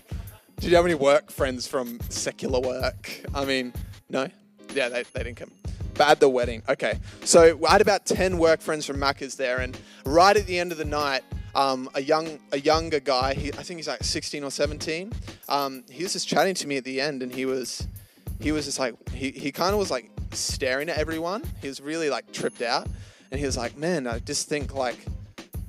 Did 0.60 0.70
you 0.70 0.76
have 0.76 0.84
any 0.84 0.94
work 0.94 1.30
friends 1.30 1.68
from 1.68 2.00
secular 2.08 2.60
work? 2.60 3.22
I 3.34 3.44
mean, 3.44 3.72
no? 4.10 4.28
Yeah, 4.74 4.88
they, 4.88 5.04
they 5.12 5.22
didn't 5.22 5.36
come. 5.36 5.52
But 5.94 6.08
at 6.10 6.20
the 6.20 6.28
wedding, 6.28 6.62
okay. 6.68 6.98
So 7.24 7.58
I 7.66 7.72
had 7.72 7.80
about 7.80 8.06
10 8.06 8.38
work 8.38 8.60
friends 8.60 8.84
from 8.84 8.96
Macca's 8.96 9.36
there, 9.36 9.58
and 9.58 9.78
right 10.04 10.36
at 10.36 10.46
the 10.46 10.58
end 10.58 10.72
of 10.72 10.78
the 10.78 10.84
night, 10.84 11.22
um, 11.54 11.88
a 11.94 12.02
young 12.02 12.38
a 12.52 12.58
younger 12.58 13.00
guy, 13.00 13.34
he, 13.34 13.48
I 13.52 13.62
think 13.62 13.78
he's 13.78 13.88
like 13.88 14.04
16 14.04 14.44
or 14.44 14.50
17, 14.50 15.12
um, 15.48 15.84
he 15.90 16.02
was 16.02 16.12
just 16.12 16.28
chatting 16.28 16.54
to 16.54 16.66
me 16.66 16.76
at 16.76 16.84
the 16.84 17.00
end, 17.00 17.22
and 17.22 17.32
he 17.32 17.46
was 17.46 17.86
he 18.40 18.52
was 18.52 18.64
just 18.64 18.78
like, 18.78 19.08
he, 19.10 19.30
he 19.30 19.50
kind 19.50 19.72
of 19.72 19.78
was 19.78 19.90
like 19.90 20.10
staring 20.32 20.88
at 20.88 20.98
everyone. 20.98 21.42
He 21.60 21.68
was 21.68 21.80
really 21.80 22.10
like 22.10 22.32
tripped 22.32 22.62
out, 22.62 22.86
and 23.30 23.38
he 23.38 23.46
was 23.46 23.56
like, 23.56 23.76
man, 23.76 24.06
I 24.06 24.18
just 24.20 24.48
think 24.48 24.74
like, 24.74 25.04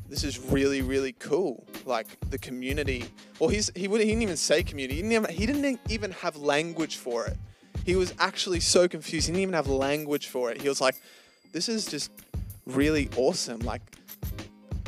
this 0.09 0.23
is 0.23 0.39
really 0.39 0.81
really 0.81 1.13
cool. 1.13 1.65
Like 1.85 2.07
the 2.29 2.37
community 2.37 3.05
well 3.39 3.49
he's 3.49 3.71
he, 3.75 3.87
would, 3.87 4.01
he 4.01 4.07
didn't 4.07 4.23
even 4.23 4.37
say 4.37 4.63
community. 4.63 4.95
He 4.95 5.01
didn't, 5.01 5.13
even, 5.23 5.35
he 5.35 5.45
didn't 5.45 5.79
even 5.89 6.11
have 6.11 6.35
language 6.35 6.97
for 6.97 7.25
it. 7.27 7.37
He 7.85 7.95
was 7.95 8.13
actually 8.19 8.59
so 8.59 8.87
confused. 8.87 9.27
He 9.27 9.31
didn't 9.31 9.43
even 9.43 9.53
have 9.53 9.67
language 9.67 10.27
for 10.27 10.51
it. 10.51 10.61
He 10.61 10.67
was 10.67 10.81
like 10.81 10.95
this 11.51 11.69
is 11.69 11.85
just 11.85 12.11
really 12.65 13.09
awesome. 13.15 13.59
Like 13.59 13.81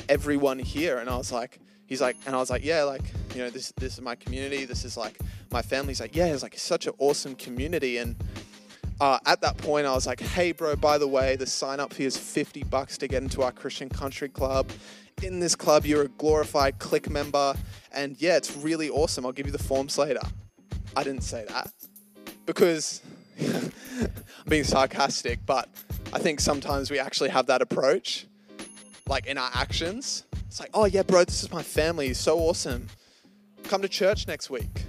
everyone 0.09 0.59
here. 0.59 0.97
And 0.97 1.09
i 1.09 1.15
was 1.15 1.31
like 1.31 1.59
he's 1.85 2.01
like 2.01 2.17
and 2.25 2.35
i 2.35 2.39
was 2.39 2.49
like 2.49 2.63
yeah 2.63 2.83
like 2.83 3.03
you 3.33 3.41
know 3.41 3.49
this 3.49 3.71
this 3.77 3.93
is 3.93 4.01
my 4.01 4.15
community. 4.15 4.65
This 4.65 4.83
is 4.83 4.97
like 4.97 5.19
my 5.51 5.61
family's 5.61 5.99
like 5.99 6.15
yeah 6.15 6.25
it's 6.25 6.43
like 6.43 6.57
such 6.57 6.87
an 6.87 6.93
awesome 6.97 7.35
community. 7.35 7.97
And 7.97 8.15
uh, 9.01 9.17
at 9.25 9.41
that 9.41 9.57
point, 9.57 9.87
I 9.87 9.93
was 9.93 10.05
like, 10.05 10.19
"Hey, 10.19 10.51
bro! 10.51 10.75
By 10.75 10.99
the 10.99 11.07
way, 11.07 11.35
the 11.35 11.47
sign 11.47 11.79
up 11.79 11.91
fee 11.91 12.05
is 12.05 12.15
fifty 12.15 12.63
bucks 12.63 12.99
to 12.99 13.07
get 13.07 13.23
into 13.23 13.41
our 13.41 13.51
Christian 13.51 13.89
Country 13.89 14.29
Club 14.29 14.69
in 15.21 15.39
this 15.39 15.55
club, 15.55 15.85
you're 15.85 16.03
a 16.03 16.07
glorified 16.07 16.79
click 16.79 17.09
member, 17.09 17.55
and 17.91 18.19
yeah, 18.19 18.37
it's 18.37 18.55
really 18.57 18.89
awesome. 18.89 19.25
I'll 19.25 19.31
give 19.31 19.45
you 19.45 19.51
the 19.51 19.63
forms 19.63 19.97
later. 19.97 20.21
I 20.95 21.03
didn't 21.03 21.23
say 21.23 21.45
that 21.47 21.71
because 22.45 23.01
I'm 23.39 23.71
being 24.47 24.63
sarcastic, 24.63 25.39
but 25.45 25.69
I 26.13 26.19
think 26.19 26.39
sometimes 26.39 26.91
we 26.91 26.99
actually 26.99 27.29
have 27.29 27.45
that 27.47 27.61
approach, 27.61 28.27
like 29.07 29.25
in 29.25 29.37
our 29.37 29.51
actions. 29.53 30.25
It's 30.47 30.59
like, 30.59 30.71
oh 30.73 30.85
yeah, 30.85 31.03
bro, 31.03 31.23
this 31.23 31.43
is 31.43 31.51
my 31.51 31.63
family. 31.63 32.07
It's 32.07 32.19
so 32.19 32.39
awesome. 32.39 32.87
Come 33.63 33.81
to 33.81 33.87
church 33.87 34.27
next 34.27 34.49
week. 34.49 34.83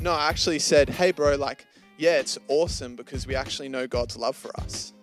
No, 0.00 0.12
I 0.12 0.28
actually 0.28 0.58
said, 0.60 0.88
hey, 0.88 1.10
bro, 1.12 1.36
like, 1.36 1.66
yeah, 1.98 2.18
it's 2.18 2.38
awesome 2.48 2.96
because 2.96 3.26
we 3.26 3.34
actually 3.34 3.68
know 3.68 3.86
God's 3.86 4.16
love 4.16 4.34
for 4.34 4.58
us. 4.58 4.94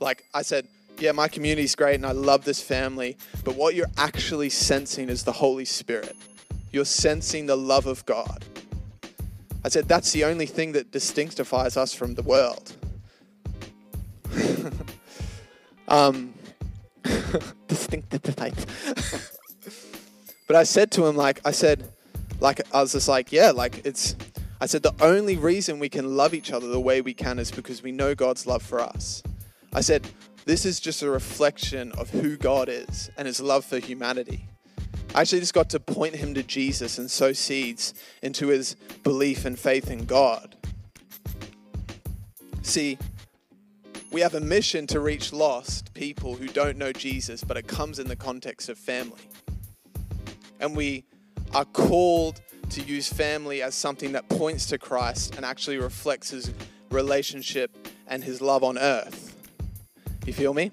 Like 0.00 0.24
I 0.34 0.42
said, 0.42 0.68
yeah, 0.98 1.12
my 1.12 1.28
community 1.28 1.64
is 1.64 1.74
great 1.74 1.96
and 1.96 2.06
I 2.06 2.12
love 2.12 2.44
this 2.44 2.60
family, 2.60 3.16
but 3.44 3.56
what 3.56 3.74
you're 3.74 3.90
actually 3.96 4.50
sensing 4.50 5.08
is 5.08 5.24
the 5.24 5.32
Holy 5.32 5.64
Spirit. 5.64 6.16
You're 6.70 6.84
sensing 6.84 7.46
the 7.46 7.56
love 7.56 7.86
of 7.86 8.04
God. 8.06 8.44
I 9.64 9.68
said, 9.68 9.88
that's 9.88 10.12
the 10.12 10.24
only 10.24 10.46
thing 10.46 10.72
that 10.72 10.90
distinctifies 10.90 11.76
us 11.76 11.94
from 11.94 12.14
the 12.14 12.22
world. 12.22 12.76
Um, 15.88 16.32
but 17.04 17.54
I 20.56 20.64
said 20.64 20.90
to 20.92 21.06
him, 21.06 21.16
like, 21.16 21.40
I 21.44 21.50
said, 21.50 21.86
like, 22.40 22.62
I 22.74 22.80
was 22.80 22.92
just 22.92 23.08
like, 23.08 23.30
yeah, 23.30 23.50
like, 23.50 23.84
it's, 23.84 24.16
I 24.60 24.66
said, 24.66 24.82
the 24.82 24.94
only 25.02 25.36
reason 25.36 25.78
we 25.78 25.90
can 25.90 26.16
love 26.16 26.32
each 26.32 26.50
other 26.50 26.68
the 26.68 26.80
way 26.80 27.02
we 27.02 27.12
can 27.12 27.38
is 27.38 27.50
because 27.50 27.82
we 27.82 27.92
know 27.92 28.14
God's 28.14 28.46
love 28.46 28.62
for 28.62 28.80
us. 28.80 29.22
I 29.74 29.82
said, 29.82 30.06
this 30.44 30.64
is 30.64 30.80
just 30.80 31.02
a 31.02 31.10
reflection 31.10 31.92
of 31.92 32.10
who 32.10 32.36
God 32.36 32.68
is 32.68 33.10
and 33.16 33.26
his 33.26 33.40
love 33.40 33.64
for 33.64 33.78
humanity. 33.78 34.46
I 35.14 35.20
actually 35.20 35.40
just 35.40 35.54
got 35.54 35.70
to 35.70 35.80
point 35.80 36.16
him 36.16 36.34
to 36.34 36.42
Jesus 36.42 36.98
and 36.98 37.10
sow 37.10 37.32
seeds 37.32 37.94
into 38.22 38.48
his 38.48 38.74
belief 39.02 39.44
and 39.44 39.58
faith 39.58 39.90
in 39.90 40.06
God. 40.06 40.56
See, 42.62 42.98
we 44.10 44.20
have 44.20 44.34
a 44.34 44.40
mission 44.40 44.86
to 44.88 45.00
reach 45.00 45.32
lost 45.32 45.92
people 45.94 46.34
who 46.34 46.48
don't 46.48 46.78
know 46.78 46.92
Jesus, 46.92 47.44
but 47.44 47.56
it 47.56 47.66
comes 47.66 47.98
in 47.98 48.08
the 48.08 48.16
context 48.16 48.68
of 48.68 48.78
family. 48.78 49.28
And 50.60 50.76
we 50.76 51.04
are 51.54 51.64
called 51.64 52.40
to 52.70 52.82
use 52.82 53.12
family 53.12 53.62
as 53.62 53.74
something 53.74 54.12
that 54.12 54.28
points 54.28 54.66
to 54.66 54.78
Christ 54.78 55.36
and 55.36 55.44
actually 55.44 55.76
reflects 55.78 56.30
his 56.30 56.52
relationship 56.90 57.88
and 58.06 58.24
his 58.24 58.40
love 58.40 58.64
on 58.64 58.78
earth. 58.78 59.31
You 60.24 60.32
feel 60.32 60.54
me? 60.54 60.70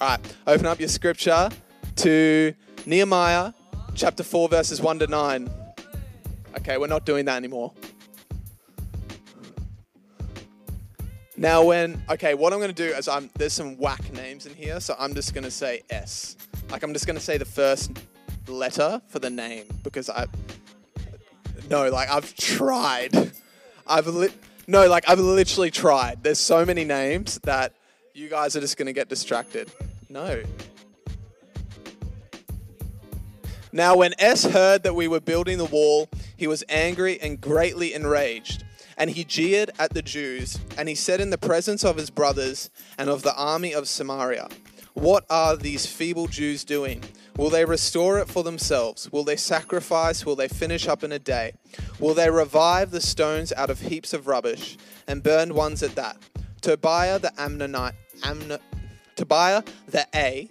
All 0.00 0.08
right, 0.08 0.36
open 0.46 0.66
up 0.66 0.80
your 0.80 0.88
scripture 0.88 1.48
to 1.96 2.52
Nehemiah 2.84 3.52
chapter 3.94 4.24
4, 4.24 4.48
verses 4.48 4.80
1 4.80 4.98
to 4.98 5.06
9. 5.06 5.50
Okay, 6.56 6.78
we're 6.78 6.88
not 6.88 7.06
doing 7.06 7.24
that 7.26 7.36
anymore. 7.36 7.72
Now, 11.36 11.62
when, 11.64 12.02
okay, 12.10 12.34
what 12.34 12.52
I'm 12.52 12.58
going 12.58 12.74
to 12.74 12.88
do 12.88 12.92
is 12.92 13.06
I'm, 13.06 13.30
there's 13.38 13.52
some 13.52 13.76
whack 13.78 14.12
names 14.12 14.46
in 14.46 14.54
here, 14.54 14.80
so 14.80 14.96
I'm 14.98 15.14
just 15.14 15.32
going 15.32 15.44
to 15.44 15.50
say 15.50 15.82
S. 15.88 16.36
Like, 16.68 16.82
I'm 16.82 16.92
just 16.92 17.06
going 17.06 17.18
to 17.18 17.22
say 17.22 17.38
the 17.38 17.44
first 17.44 17.92
letter 18.48 19.00
for 19.06 19.20
the 19.20 19.30
name 19.30 19.66
because 19.84 20.10
I, 20.10 20.26
no, 21.70 21.88
like, 21.88 22.10
I've 22.10 22.34
tried. 22.34 23.32
I've, 23.86 24.08
li- 24.08 24.32
no, 24.66 24.88
like, 24.88 25.08
I've 25.08 25.20
literally 25.20 25.70
tried. 25.70 26.24
There's 26.24 26.40
so 26.40 26.64
many 26.64 26.84
names 26.84 27.38
that 27.44 27.74
you 28.14 28.28
guys 28.28 28.56
are 28.56 28.60
just 28.60 28.76
going 28.76 28.86
to 28.86 28.92
get 28.92 29.08
distracted. 29.08 29.70
No. 30.08 30.42
Now, 33.72 33.96
when 33.96 34.12
S 34.18 34.44
heard 34.44 34.82
that 34.82 34.94
we 34.94 35.08
were 35.08 35.20
building 35.20 35.56
the 35.56 35.64
wall, 35.64 36.10
he 36.36 36.46
was 36.46 36.62
angry 36.68 37.18
and 37.20 37.40
greatly 37.40 37.94
enraged. 37.94 38.64
And 38.98 39.08
he 39.08 39.24
jeered 39.24 39.70
at 39.78 39.94
the 39.94 40.02
Jews, 40.02 40.58
and 40.76 40.88
he 40.88 40.94
said 40.94 41.20
in 41.20 41.30
the 41.30 41.38
presence 41.38 41.82
of 41.82 41.96
his 41.96 42.10
brothers 42.10 42.68
and 42.98 43.08
of 43.08 43.22
the 43.22 43.34
army 43.34 43.72
of 43.72 43.88
Samaria, 43.88 44.48
What 44.92 45.24
are 45.30 45.56
these 45.56 45.86
feeble 45.86 46.26
Jews 46.26 46.64
doing? 46.64 47.02
Will 47.38 47.48
they 47.48 47.64
restore 47.64 48.18
it 48.18 48.28
for 48.28 48.44
themselves? 48.44 49.10
Will 49.10 49.24
they 49.24 49.36
sacrifice? 49.36 50.26
Will 50.26 50.36
they 50.36 50.48
finish 50.48 50.86
up 50.86 51.02
in 51.02 51.12
a 51.12 51.18
day? 51.18 51.54
Will 51.98 52.12
they 52.12 52.28
revive 52.28 52.90
the 52.90 53.00
stones 53.00 53.54
out 53.54 53.70
of 53.70 53.80
heaps 53.80 54.12
of 54.12 54.26
rubbish 54.26 54.76
and 55.08 55.22
burn 55.22 55.54
ones 55.54 55.82
at 55.82 55.94
that? 55.94 56.18
Tobiah 56.60 57.18
the 57.18 57.32
Ammonite, 57.40 57.94
Ammon, 58.22 58.58
Tobiah 59.16 59.62
the 59.88 60.06
A, 60.14 60.48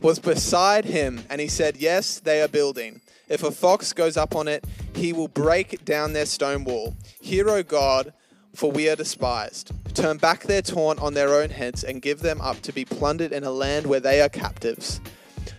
was 0.00 0.18
beside 0.18 0.84
him, 0.84 1.24
and 1.28 1.40
he 1.40 1.48
said, 1.48 1.76
Yes, 1.76 2.20
they 2.20 2.40
are 2.40 2.48
building. 2.48 3.00
If 3.28 3.42
a 3.42 3.50
fox 3.50 3.92
goes 3.92 4.16
up 4.16 4.34
on 4.34 4.48
it, 4.48 4.64
he 4.94 5.12
will 5.12 5.28
break 5.28 5.84
down 5.84 6.12
their 6.12 6.26
stone 6.26 6.64
wall. 6.64 6.96
Hear, 7.20 7.48
O 7.50 7.62
God, 7.62 8.12
for 8.54 8.70
we 8.70 8.88
are 8.88 8.96
despised. 8.96 9.72
Turn 9.94 10.16
back 10.16 10.44
their 10.44 10.62
taunt 10.62 11.00
on 11.00 11.14
their 11.14 11.34
own 11.34 11.50
heads 11.50 11.84
and 11.84 12.00
give 12.00 12.20
them 12.20 12.40
up 12.40 12.60
to 12.62 12.72
be 12.72 12.84
plundered 12.84 13.32
in 13.32 13.44
a 13.44 13.50
land 13.50 13.86
where 13.86 14.00
they 14.00 14.20
are 14.20 14.28
captives. 14.28 15.00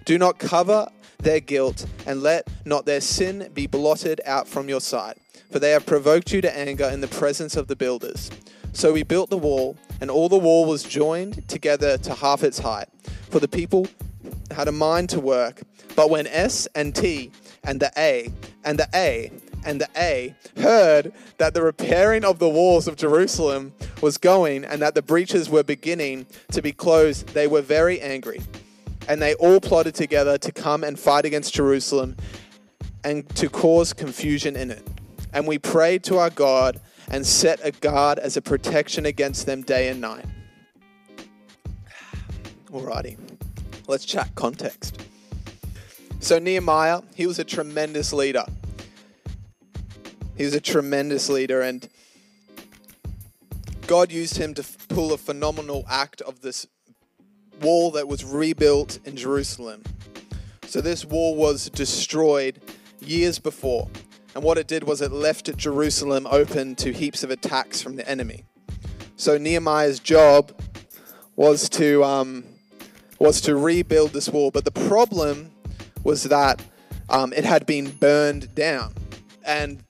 Do 0.06 0.18
not 0.18 0.40
cover 0.40 0.90
their 1.20 1.40
guilt, 1.40 1.86
and 2.06 2.24
let 2.24 2.48
not 2.66 2.86
their 2.86 3.02
sin 3.02 3.50
be 3.54 3.68
blotted 3.68 4.22
out 4.26 4.48
from 4.48 4.70
your 4.70 4.80
sight, 4.80 5.18
for 5.52 5.60
they 5.60 5.72
have 5.72 5.86
provoked 5.86 6.32
you 6.32 6.42
to 6.42 6.58
anger 6.58 6.86
in 6.86 7.02
the 7.02 7.08
presence 7.08 7.56
of 7.56 7.68
the 7.68 7.76
builders. 7.76 8.32
So 8.74 8.94
we 8.94 9.04
built 9.04 9.30
the 9.30 9.38
wall, 9.38 9.78
and 10.02 10.10
all 10.10 10.30
the 10.30 10.38
wall 10.38 10.66
was 10.66 10.84
joined 10.84 11.48
together 11.48 11.98
to 12.00 12.14
half 12.14 12.44
its 12.44 12.60
height, 12.60 12.88
for 13.30 13.40
the 13.40 13.48
people 13.48 13.88
had 14.52 14.68
a 14.68 14.72
mind 14.72 15.10
to 15.10 15.20
work. 15.20 15.62
But 15.96 16.10
when 16.10 16.28
S 16.28 16.68
and 16.76 16.96
T 16.96 17.32
and 17.64 17.80
the 17.80 17.92
A 17.98 18.32
and 18.64 18.80
the 18.80 18.88
A 18.94 19.32
and 19.66 19.82
the 19.82 19.90
A 19.98 20.34
heard 20.58 21.12
that 21.38 21.54
the 21.54 21.62
repairing 21.62 22.24
of 22.24 22.40
the 22.40 22.48
walls 22.48 22.88
of 22.88 22.96
Jerusalem 22.96 23.74
was 24.02 24.18
going 24.18 24.64
and 24.64 24.82
that 24.82 24.96
the 24.96 25.02
breaches 25.02 25.50
were 25.50 25.64
beginning 25.64 26.26
to 26.52 26.62
be 26.62 26.72
closed, 26.72 27.28
they 27.30 27.48
were 27.48 27.62
very 27.62 28.00
angry. 28.00 28.42
And 29.08 29.22
they 29.22 29.34
all 29.36 29.60
plotted 29.60 29.96
together 29.96 30.38
to 30.38 30.52
come 30.52 30.84
and 30.84 30.98
fight 30.98 31.26
against 31.26 31.54
Jerusalem 31.54 32.16
and 33.04 33.28
to 33.36 33.50
cause 33.50 33.92
confusion 33.92 34.56
in 34.56 34.72
it. 34.72 34.88
And 35.34 35.48
we 35.48 35.58
prayed 35.58 36.04
to 36.06 36.18
our 36.18 36.30
God 36.30 36.80
and 37.10 37.26
set 37.26 37.60
a 37.64 37.72
guard 37.72 38.20
as 38.20 38.38
a 38.38 38.42
protection 38.42 39.06
against 39.06 39.46
them 39.46 39.62
day 39.62 39.90
and 39.90 40.00
night. 40.00 40.26
Alrighty, 42.72 43.18
let's 43.88 44.06
chat 44.06 44.30
context. 44.36 45.02
So, 46.20 46.38
Nehemiah, 46.38 47.02
he 47.16 47.26
was 47.26 47.40
a 47.40 47.44
tremendous 47.44 48.14
leader. 48.14 48.46
He 50.36 50.44
was 50.44 50.54
a 50.54 50.62
tremendous 50.62 51.30
leader, 51.30 51.62
and 51.62 51.88
God 53.88 54.12
used 54.12 54.38
him 54.38 54.54
to 54.54 54.64
pull 54.90 55.14
a 55.14 55.18
phenomenal 55.18 55.86
act 55.90 56.22
of 56.22 56.42
this 56.42 56.68
wall 57.62 57.92
that 57.92 58.08
was 58.08 58.24
rebuilt 58.24 59.00
in 59.06 59.16
Jerusalem. 59.16 59.84
So, 60.68 60.82
this 60.82 61.06
wall 61.06 61.36
was 61.36 61.70
destroyed 61.70 62.62
years 63.00 63.40
before. 63.40 63.90
And 64.40 64.46
what 64.46 64.58
it 64.58 64.68
did 64.68 64.86
was 64.86 65.02
it 65.02 65.12
left 65.12 65.54
Jerusalem 65.58 66.26
open 66.32 66.74
to 66.76 66.94
heaps 66.94 67.26
of 67.26 67.30
attacks 67.30 67.82
from 67.82 67.98
the 67.98 68.10
enemy. 68.10 68.46
So 69.18 69.38
Nehemiah's 69.38 70.00
job 70.00 70.58
was 71.36 71.68
to 71.72 72.06
um, 72.06 72.46
was 73.20 73.42
to 73.42 73.58
rebuild 73.58 74.14
this 74.14 74.30
wall, 74.30 74.50
but 74.50 74.64
the 74.64 74.72
problem 74.72 75.52
was 76.06 76.24
that 76.24 76.64
um, 77.10 77.34
it 77.34 77.44
had 77.44 77.66
been 77.66 77.92
burned 77.92 78.56
down, 78.56 78.94
and 79.44 79.84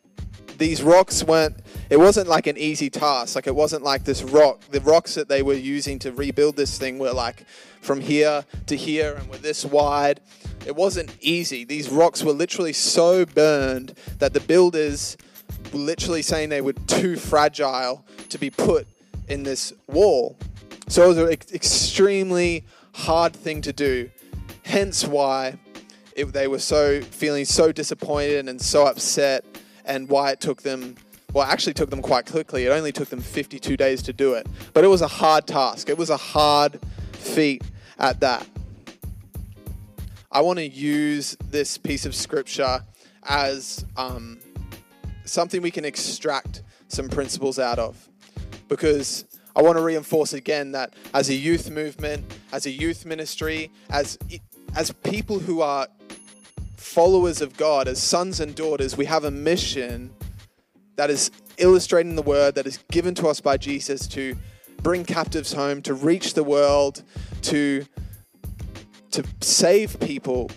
these 0.57 0.81
rocks 0.81 1.23
weren't. 1.23 1.57
It 1.91 1.97
wasn't 1.97 2.27
like 2.27 2.47
an 2.47 2.57
easy 2.57 2.89
task. 2.89 3.35
Like 3.35 3.45
it 3.45 3.53
wasn't 3.53 3.83
like 3.83 4.03
this 4.03 4.23
rock. 4.23 4.61
The 4.71 4.81
rocks 4.81 5.13
that 5.13 5.29
they 5.29 5.43
were 5.43 5.53
using 5.53 5.99
to 5.99 6.11
rebuild 6.11 6.55
this 6.55 6.75
thing 6.79 6.97
were 6.97 7.13
like 7.13 7.45
from 7.81 8.01
here 8.01 8.45
to 8.65 8.75
here 8.75 9.13
and 9.13 9.29
were 9.29 9.37
this 9.37 9.63
wide. 9.63 10.21
It 10.69 10.75
wasn't 10.75 11.17
easy. 11.19 11.63
These 11.63 11.89
rocks 11.89 12.21
were 12.21 12.31
literally 12.31 12.73
so 12.73 13.25
burned 13.25 13.95
that 14.19 14.33
the 14.33 14.39
builders 14.39 15.17
were 15.73 15.79
literally 15.79 16.21
saying 16.21 16.49
they 16.49 16.61
were 16.61 16.73
too 16.73 17.15
fragile 17.15 18.05
to 18.29 18.37
be 18.37 18.51
put 18.51 18.87
in 19.29 19.41
this 19.41 19.73
wall. 19.87 20.37
So 20.87 21.05
it 21.05 21.07
was 21.07 21.17
an 21.17 21.29
extremely 21.31 22.65
hard 22.93 23.35
thing 23.35 23.63
to 23.63 23.73
do. 23.73 24.11
Hence 24.61 25.07
why 25.07 25.57
it, 26.15 26.25
they 26.33 26.47
were 26.47 26.59
so 26.59 27.01
feeling 27.01 27.45
so 27.45 27.71
disappointed 27.71 28.47
and 28.47 28.61
so 28.61 28.85
upset, 28.85 29.43
and 29.85 30.07
why 30.07 30.29
it 30.29 30.39
took 30.39 30.61
them. 30.61 30.97
Well, 31.33 31.47
it 31.47 31.51
actually 31.51 31.73
took 31.73 31.89
them 31.89 32.03
quite 32.03 32.27
quickly. 32.27 32.65
It 32.65 32.69
only 32.69 32.91
took 32.91 33.09
them 33.09 33.21
52 33.21 33.75
days 33.75 34.03
to 34.03 34.13
do 34.13 34.35
it, 34.35 34.45
but 34.75 34.83
it 34.83 34.87
was 34.87 35.01
a 35.01 35.07
hard 35.07 35.47
task. 35.47 35.89
It 35.89 35.97
was 35.97 36.11
a 36.11 36.17
hard 36.17 36.79
feat 37.13 37.63
at 37.97 38.19
that. 38.19 38.45
I 40.31 40.41
want 40.41 40.59
to 40.59 40.67
use 40.67 41.35
this 41.49 41.79
piece 41.79 42.05
of 42.05 42.13
scripture 42.13 42.83
as 43.23 43.83
um, 43.97 44.39
something 45.25 45.59
we 45.61 45.71
can 45.71 45.85
extract 45.85 46.61
some 46.87 47.09
principles 47.09 47.57
out 47.57 47.79
of. 47.79 48.07
Because 48.67 49.25
I 49.55 49.63
want 49.63 49.77
to 49.79 49.83
reinforce 49.83 50.33
again 50.33 50.71
that 50.73 50.93
as 51.15 51.29
a 51.29 51.33
youth 51.33 51.71
movement, 51.71 52.31
as 52.51 52.67
a 52.67 52.69
youth 52.69 53.07
ministry, 53.07 53.71
as, 53.89 54.19
as 54.75 54.91
people 54.91 55.39
who 55.39 55.61
are 55.61 55.87
followers 56.77 57.41
of 57.41 57.57
God, 57.57 57.87
as 57.87 58.01
sons 58.01 58.39
and 58.39 58.53
daughters, 58.53 58.95
we 58.95 59.05
have 59.05 59.23
a 59.23 59.31
mission 59.31 60.13
that 60.95 61.09
is 61.09 61.31
illustrating 61.57 62.15
the 62.15 62.21
word 62.21 62.53
that 62.53 62.67
is 62.67 62.77
given 62.91 63.15
to 63.15 63.27
us 63.27 63.41
by 63.41 63.57
Jesus 63.57 64.05
to 64.09 64.35
bring 64.83 65.03
captives 65.03 65.53
home, 65.53 65.81
to 65.81 65.95
reach 65.95 66.35
the 66.35 66.43
world, 66.43 67.01
to 67.41 67.83
to 69.11 69.23
save 69.41 69.99
people. 69.99 70.49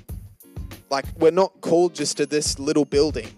Like, 0.91 1.07
we're 1.19 1.31
not 1.31 1.61
called 1.61 1.95
just 1.95 2.17
to 2.19 2.27
this 2.27 2.59
little 2.59 2.85
building. 2.85 3.29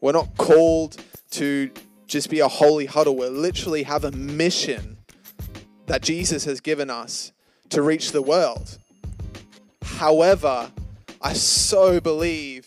We're 0.00 0.12
not 0.12 0.36
called 0.36 1.02
to 1.32 1.70
just 2.06 2.28
be 2.28 2.40
a 2.40 2.48
holy 2.48 2.86
huddle. 2.86 3.16
We 3.16 3.26
literally 3.28 3.84
have 3.84 4.04
a 4.04 4.12
mission 4.12 4.98
that 5.86 6.02
Jesus 6.02 6.44
has 6.44 6.60
given 6.60 6.90
us 6.90 7.32
to 7.70 7.82
reach 7.82 8.12
the 8.12 8.22
world. 8.22 8.78
However, 9.82 10.70
I 11.20 11.32
so 11.32 12.00
believe 12.00 12.66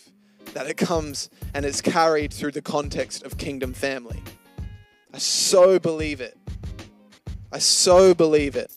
that 0.53 0.67
it 0.67 0.77
comes 0.77 1.29
and 1.53 1.65
it's 1.65 1.81
carried 1.81 2.33
through 2.33 2.51
the 2.51 2.61
context 2.61 3.23
of 3.23 3.37
kingdom 3.37 3.73
family. 3.73 4.23
I 5.13 5.17
so 5.17 5.77
believe 5.77 6.21
it. 6.21 6.37
I 7.51 7.59
so 7.59 8.13
believe 8.13 8.55
it. 8.55 8.71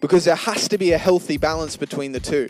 Because 0.00 0.24
there 0.24 0.36
has 0.36 0.68
to 0.68 0.78
be 0.78 0.92
a 0.92 0.98
healthy 0.98 1.36
balance 1.36 1.76
between 1.76 2.12
the 2.12 2.20
two. 2.20 2.48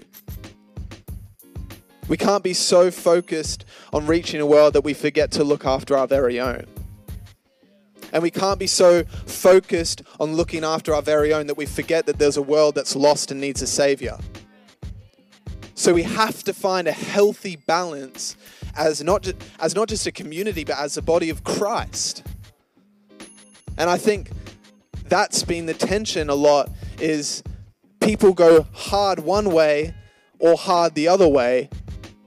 We 2.08 2.16
can't 2.16 2.42
be 2.42 2.54
so 2.54 2.90
focused 2.90 3.64
on 3.92 4.06
reaching 4.06 4.40
a 4.40 4.46
world 4.46 4.72
that 4.74 4.82
we 4.82 4.94
forget 4.94 5.30
to 5.32 5.44
look 5.44 5.64
after 5.64 5.96
our 5.96 6.06
very 6.06 6.40
own. 6.40 6.64
And 8.12 8.22
we 8.22 8.30
can't 8.30 8.58
be 8.58 8.66
so 8.66 9.04
focused 9.04 10.02
on 10.18 10.34
looking 10.34 10.64
after 10.64 10.94
our 10.94 11.02
very 11.02 11.34
own 11.34 11.46
that 11.48 11.58
we 11.58 11.66
forget 11.66 12.06
that 12.06 12.18
there's 12.18 12.38
a 12.38 12.42
world 12.42 12.74
that's 12.74 12.96
lost 12.96 13.30
and 13.30 13.40
needs 13.40 13.60
a 13.60 13.66
savior. 13.66 14.16
So 15.74 15.92
we 15.92 16.02
have 16.02 16.42
to 16.44 16.54
find 16.54 16.88
a 16.88 16.92
healthy 16.92 17.56
balance 17.56 18.36
as 18.76 19.02
not, 19.02 19.22
ju- 19.22 19.34
as 19.60 19.74
not 19.74 19.88
just 19.88 20.06
a 20.06 20.12
community, 20.12 20.64
but 20.64 20.78
as 20.78 20.96
a 20.96 21.02
body 21.02 21.28
of 21.28 21.44
Christ. 21.44 22.24
And 23.76 23.90
I 23.90 23.98
think 23.98 24.30
that's 25.04 25.42
been 25.42 25.66
the 25.66 25.74
tension 25.74 26.30
a 26.30 26.34
lot 26.34 26.70
is 27.00 27.42
people 28.00 28.32
go 28.32 28.66
hard 28.72 29.20
one 29.20 29.52
way 29.52 29.94
or 30.38 30.56
hard 30.56 30.94
the 30.94 31.08
other 31.08 31.28
way, 31.28 31.68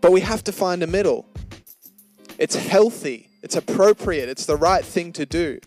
but 0.01 0.11
we 0.11 0.21
have 0.21 0.43
to 0.45 0.51
find 0.51 0.83
a 0.83 0.87
middle. 0.87 1.25
It's 2.37 2.55
healthy, 2.55 3.29
it's 3.41 3.55
appropriate, 3.55 4.29
it's 4.29 4.45
the 4.45 4.57
right 4.57 4.83
thing 4.83 5.13
to 5.13 5.25
do. 5.25 5.59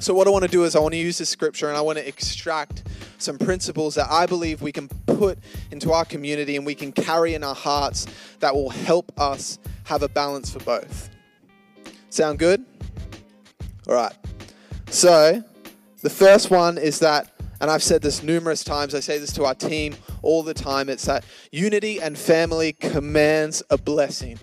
So, 0.00 0.12
what 0.12 0.26
I 0.26 0.30
want 0.30 0.44
to 0.44 0.50
do 0.50 0.64
is, 0.64 0.76
I 0.76 0.80
want 0.80 0.92
to 0.92 0.98
use 0.98 1.16
this 1.16 1.30
scripture 1.30 1.68
and 1.68 1.78
I 1.78 1.80
want 1.80 1.96
to 1.96 2.06
extract 2.06 2.82
some 3.16 3.38
principles 3.38 3.94
that 3.94 4.10
I 4.10 4.26
believe 4.26 4.60
we 4.60 4.72
can 4.72 4.88
put 5.06 5.38
into 5.70 5.92
our 5.92 6.04
community 6.04 6.56
and 6.56 6.66
we 6.66 6.74
can 6.74 6.92
carry 6.92 7.34
in 7.34 7.42
our 7.42 7.54
hearts 7.54 8.06
that 8.40 8.54
will 8.54 8.68
help 8.68 9.18
us 9.18 9.58
have 9.84 10.02
a 10.02 10.08
balance 10.08 10.50
for 10.50 10.58
both. 10.60 11.08
Sound 12.10 12.38
good? 12.38 12.64
All 13.88 13.94
right. 13.94 14.14
So, 14.90 15.42
the 16.02 16.10
first 16.10 16.50
one 16.50 16.76
is 16.76 16.98
that, 16.98 17.33
and 17.60 17.70
I've 17.70 17.82
said 17.82 18.02
this 18.02 18.22
numerous 18.22 18.64
times, 18.64 18.94
I 18.94 19.00
say 19.00 19.18
this 19.18 19.32
to 19.34 19.44
our 19.44 19.54
team 19.54 19.94
all 20.22 20.42
the 20.42 20.54
time, 20.54 20.88
it's 20.88 21.04
that 21.06 21.24
unity 21.52 22.00
and 22.00 22.16
family 22.18 22.72
commands 22.72 23.62
a 23.70 23.78
blessing. 23.78 24.38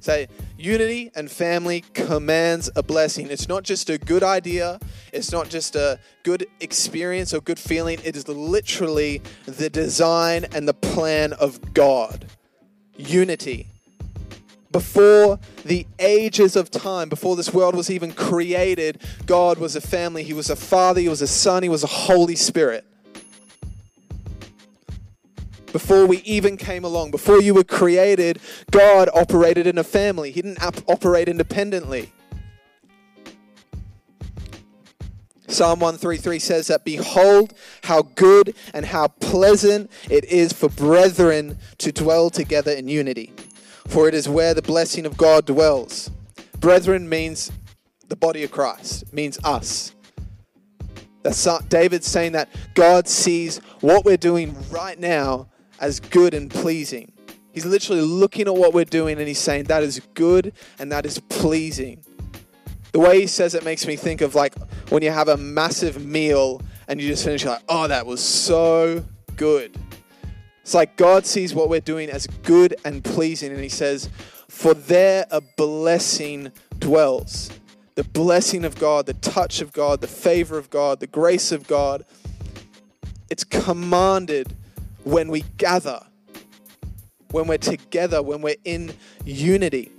Say, 0.00 0.28
unity 0.56 1.10
and 1.16 1.28
family 1.28 1.82
commands 1.92 2.70
a 2.76 2.82
blessing. 2.82 3.28
It's 3.28 3.48
not 3.48 3.64
just 3.64 3.90
a 3.90 3.98
good 3.98 4.22
idea, 4.22 4.78
it's 5.12 5.32
not 5.32 5.48
just 5.48 5.74
a 5.74 5.98
good 6.22 6.46
experience 6.60 7.34
or 7.34 7.40
good 7.40 7.58
feeling. 7.58 7.98
It 8.04 8.14
is 8.14 8.28
literally 8.28 9.20
the 9.46 9.68
design 9.68 10.46
and 10.54 10.68
the 10.68 10.74
plan 10.74 11.32
of 11.32 11.74
God. 11.74 12.26
Unity. 12.96 13.66
Before 14.72 15.38
the 15.64 15.86
ages 15.98 16.56
of 16.56 16.70
time, 16.70 17.08
before 17.08 17.36
this 17.36 17.52
world 17.52 17.74
was 17.74 17.90
even 17.90 18.12
created, 18.12 19.00
God 19.26 19.58
was 19.58 19.76
a 19.76 19.80
family. 19.80 20.22
He 20.22 20.32
was 20.32 20.50
a 20.50 20.56
father, 20.56 21.00
He 21.00 21.08
was 21.08 21.22
a 21.22 21.26
son, 21.26 21.62
He 21.62 21.68
was 21.68 21.84
a 21.84 21.88
Holy 21.88 22.36
Spirit 22.36 22.84
before 25.76 26.06
we 26.06 26.22
even 26.22 26.56
came 26.56 26.86
along, 26.86 27.10
before 27.10 27.38
you 27.38 27.52
were 27.52 27.62
created, 27.62 28.38
God 28.70 29.10
operated 29.12 29.66
in 29.66 29.76
a 29.76 29.84
family. 29.84 30.30
He 30.30 30.40
didn't 30.40 30.62
op- 30.62 30.88
operate 30.88 31.28
independently. 31.28 32.10
Psalm 35.48 35.80
133 35.80 36.38
says 36.38 36.68
that, 36.68 36.82
Behold, 36.82 37.52
how 37.82 38.00
good 38.00 38.54
and 38.72 38.86
how 38.86 39.08
pleasant 39.08 39.90
it 40.08 40.24
is 40.24 40.54
for 40.54 40.70
brethren 40.70 41.58
to 41.76 41.92
dwell 41.92 42.30
together 42.30 42.72
in 42.72 42.88
unity, 42.88 43.30
for 43.88 44.08
it 44.08 44.14
is 44.14 44.28
where 44.28 44.54
the 44.54 44.62
blessing 44.62 45.06
of 45.06 45.16
God 45.16 45.46
dwells. 45.46 46.10
Brethren 46.58 47.08
means 47.08 47.52
the 48.08 48.16
body 48.16 48.44
of 48.44 48.50
Christ, 48.50 49.12
means 49.12 49.38
us. 49.44 49.94
That's 51.22 51.64
David's 51.68 52.06
saying 52.06 52.32
that 52.32 52.48
God 52.74 53.08
sees 53.08 53.58
what 53.80 54.04
we're 54.04 54.16
doing 54.16 54.56
right 54.70 54.98
now 54.98 55.48
as 55.80 55.98
good 55.98 56.34
and 56.34 56.50
pleasing. 56.50 57.12
He's 57.52 57.66
literally 57.66 58.02
looking 58.02 58.46
at 58.46 58.54
what 58.54 58.74
we're 58.74 58.84
doing 58.84 59.18
and 59.18 59.26
he's 59.26 59.38
saying 59.38 59.64
that 59.64 59.82
is 59.82 60.00
good 60.14 60.52
and 60.78 60.92
that 60.92 61.04
is 61.04 61.18
pleasing. 61.18 62.04
The 62.92 63.00
way 63.00 63.20
he 63.20 63.26
says 63.26 63.54
it 63.54 63.64
makes 63.64 63.86
me 63.86 63.96
think 63.96 64.20
of 64.20 64.34
like 64.34 64.54
when 64.90 65.02
you 65.02 65.10
have 65.10 65.28
a 65.28 65.36
massive 65.36 66.04
meal 66.04 66.62
and 66.86 67.00
you 67.00 67.08
just 67.08 67.24
finish 67.24 67.44
like, 67.44 67.62
oh, 67.68 67.88
that 67.88 68.06
was 68.06 68.22
so 68.22 69.04
good. 69.36 69.76
It's 70.66 70.74
like 70.74 70.96
God 70.96 71.24
sees 71.24 71.54
what 71.54 71.68
we're 71.68 71.78
doing 71.78 72.10
as 72.10 72.26
good 72.42 72.74
and 72.84 73.04
pleasing, 73.04 73.52
and 73.52 73.60
he 73.60 73.68
says, 73.68 74.10
For 74.48 74.74
there 74.74 75.24
a 75.30 75.40
blessing 75.40 76.50
dwells. 76.80 77.52
The 77.94 78.02
blessing 78.02 78.64
of 78.64 78.74
God, 78.74 79.06
the 79.06 79.14
touch 79.14 79.60
of 79.60 79.72
God, 79.72 80.00
the 80.00 80.08
favor 80.08 80.58
of 80.58 80.68
God, 80.68 80.98
the 80.98 81.06
grace 81.06 81.52
of 81.52 81.68
God. 81.68 82.04
It's 83.30 83.44
commanded 83.44 84.56
when 85.04 85.28
we 85.28 85.44
gather, 85.56 86.04
when 87.30 87.46
we're 87.46 87.58
together, 87.58 88.20
when 88.20 88.42
we're 88.42 88.56
in 88.64 88.92
unity. 89.24 89.92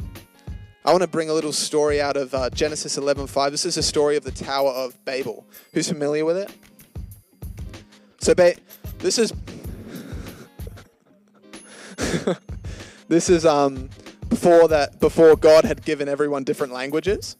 I 0.83 0.91
want 0.91 1.01
to 1.01 1.07
bring 1.07 1.29
a 1.29 1.33
little 1.33 1.53
story 1.53 2.01
out 2.01 2.17
of 2.17 2.33
uh, 2.33 2.49
Genesis 2.49 2.97
11:5. 2.97 3.51
This 3.51 3.63
is 3.63 3.77
a 3.77 3.83
story 3.83 4.17
of 4.17 4.25
the 4.25 4.31
Tower 4.31 4.71
of 4.71 5.05
Babel. 5.05 5.45
Who's 5.71 5.87
familiar 5.87 6.25
with 6.25 6.35
it? 6.35 6.51
So, 8.19 8.35
ba- 8.35 8.55
this 8.97 9.17
is 9.17 9.31
this 13.07 13.29
is 13.29 13.45
um, 13.45 13.89
before 14.29 14.67
that 14.67 14.99
before 14.99 15.35
God 15.35 15.65
had 15.65 15.83
given 15.83 16.07
everyone 16.07 16.43
different 16.43 16.73
languages. 16.73 17.37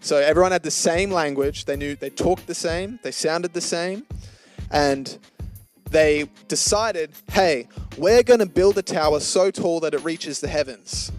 So 0.00 0.18
everyone 0.18 0.52
had 0.52 0.62
the 0.62 0.70
same 0.70 1.10
language. 1.10 1.64
They 1.64 1.76
knew 1.76 1.96
they 1.96 2.10
talked 2.10 2.46
the 2.46 2.54
same. 2.54 3.00
They 3.02 3.10
sounded 3.10 3.52
the 3.52 3.60
same, 3.60 4.06
and 4.70 5.18
they 5.90 6.28
decided, 6.48 7.10
hey, 7.30 7.68
we're 7.96 8.22
going 8.22 8.40
to 8.40 8.46
build 8.46 8.78
a 8.78 8.82
tower 8.82 9.20
so 9.20 9.50
tall 9.50 9.80
that 9.80 9.94
it 9.94 10.04
reaches 10.04 10.40
the 10.40 10.48
heavens. 10.48 11.10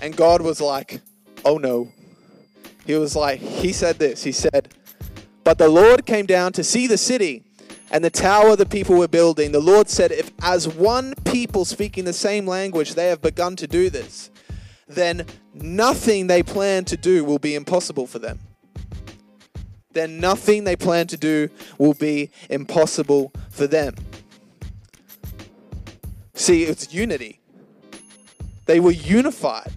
And 0.00 0.16
God 0.16 0.42
was 0.42 0.60
like, 0.60 1.00
oh 1.44 1.58
no. 1.58 1.92
He 2.86 2.94
was 2.94 3.14
like, 3.14 3.40
he 3.40 3.72
said 3.72 3.98
this. 3.98 4.22
He 4.22 4.32
said, 4.32 4.74
but 5.44 5.58
the 5.58 5.68
Lord 5.68 6.06
came 6.06 6.26
down 6.26 6.52
to 6.52 6.64
see 6.64 6.86
the 6.86 6.98
city 6.98 7.44
and 7.90 8.04
the 8.04 8.10
tower 8.10 8.56
the 8.56 8.66
people 8.66 8.96
were 8.96 9.08
building. 9.08 9.52
The 9.52 9.60
Lord 9.60 9.88
said, 9.88 10.12
if 10.12 10.30
as 10.42 10.68
one 10.68 11.14
people 11.24 11.64
speaking 11.64 12.04
the 12.04 12.12
same 12.12 12.46
language 12.46 12.94
they 12.94 13.08
have 13.08 13.22
begun 13.22 13.56
to 13.56 13.66
do 13.66 13.90
this, 13.90 14.30
then 14.86 15.26
nothing 15.54 16.26
they 16.26 16.42
plan 16.42 16.84
to 16.86 16.96
do 16.96 17.24
will 17.24 17.38
be 17.38 17.54
impossible 17.54 18.06
for 18.06 18.18
them 18.18 18.38
then 19.98 20.20
nothing 20.20 20.64
they 20.64 20.76
plan 20.76 21.06
to 21.08 21.16
do 21.16 21.48
will 21.76 21.94
be 21.94 22.30
impossible 22.48 23.32
for 23.50 23.66
them. 23.66 23.94
See, 26.34 26.62
it's 26.62 26.94
unity. 26.94 27.40
They 28.66 28.78
were 28.78 28.92
unified. 28.92 29.72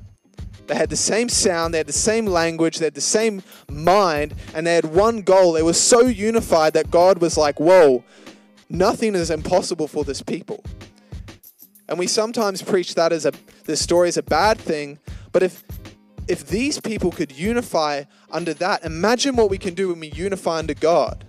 They 0.72 0.78
had 0.78 0.90
the 0.90 0.96
same 0.96 1.28
sound, 1.28 1.74
they 1.74 1.80
had 1.80 1.88
the 1.88 1.92
same 1.92 2.26
language, 2.26 2.78
they 2.78 2.86
had 2.86 2.94
the 2.94 3.02
same 3.02 3.44
mind, 3.70 4.36
and 4.56 4.66
they 4.66 4.74
had 4.74 4.86
one 4.86 5.22
goal. 5.22 5.52
They 5.52 5.62
were 5.62 5.74
so 5.74 6.04
unified 6.04 6.72
that 6.76 6.90
God 6.90 7.20
was 7.20 7.38
like, 7.38 7.60
whoa, 7.60 8.06
nothing 8.70 9.14
is 9.14 9.30
impossible 9.30 9.90
for 9.90 10.06
this 10.06 10.22
people. 10.22 10.64
And 11.90 12.00
we 12.00 12.08
sometimes 12.08 12.62
preach 12.62 12.96
that 12.96 13.12
as 13.12 13.26
a 13.26 13.34
the 13.66 13.76
story 13.76 14.08
is 14.08 14.16
a 14.16 14.24
bad 14.24 14.58
thing, 14.58 14.98
but 15.34 15.44
if 15.44 15.62
if 16.30 16.48
these 16.48 16.80
people 16.80 17.12
could 17.12 17.34
unify 17.34 18.06
under 18.32 18.54
that, 18.54 18.86
imagine 18.86 19.36
what 19.36 19.50
we 19.50 19.58
can 19.58 19.74
do 19.74 19.90
when 19.90 20.00
we 20.00 20.12
unify 20.12 20.60
under 20.60 20.74
God. 20.74 21.26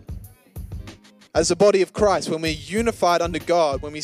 As 1.35 1.51
a 1.51 1.57
body 1.57 1.83
of 1.83 1.93
Christ, 1.93 2.29
when 2.29 2.43
we're 2.43 2.53
unified 2.53 3.21
under 3.21 3.41
God, 3.41 3.83
when 3.83 3.93
we, 3.93 4.03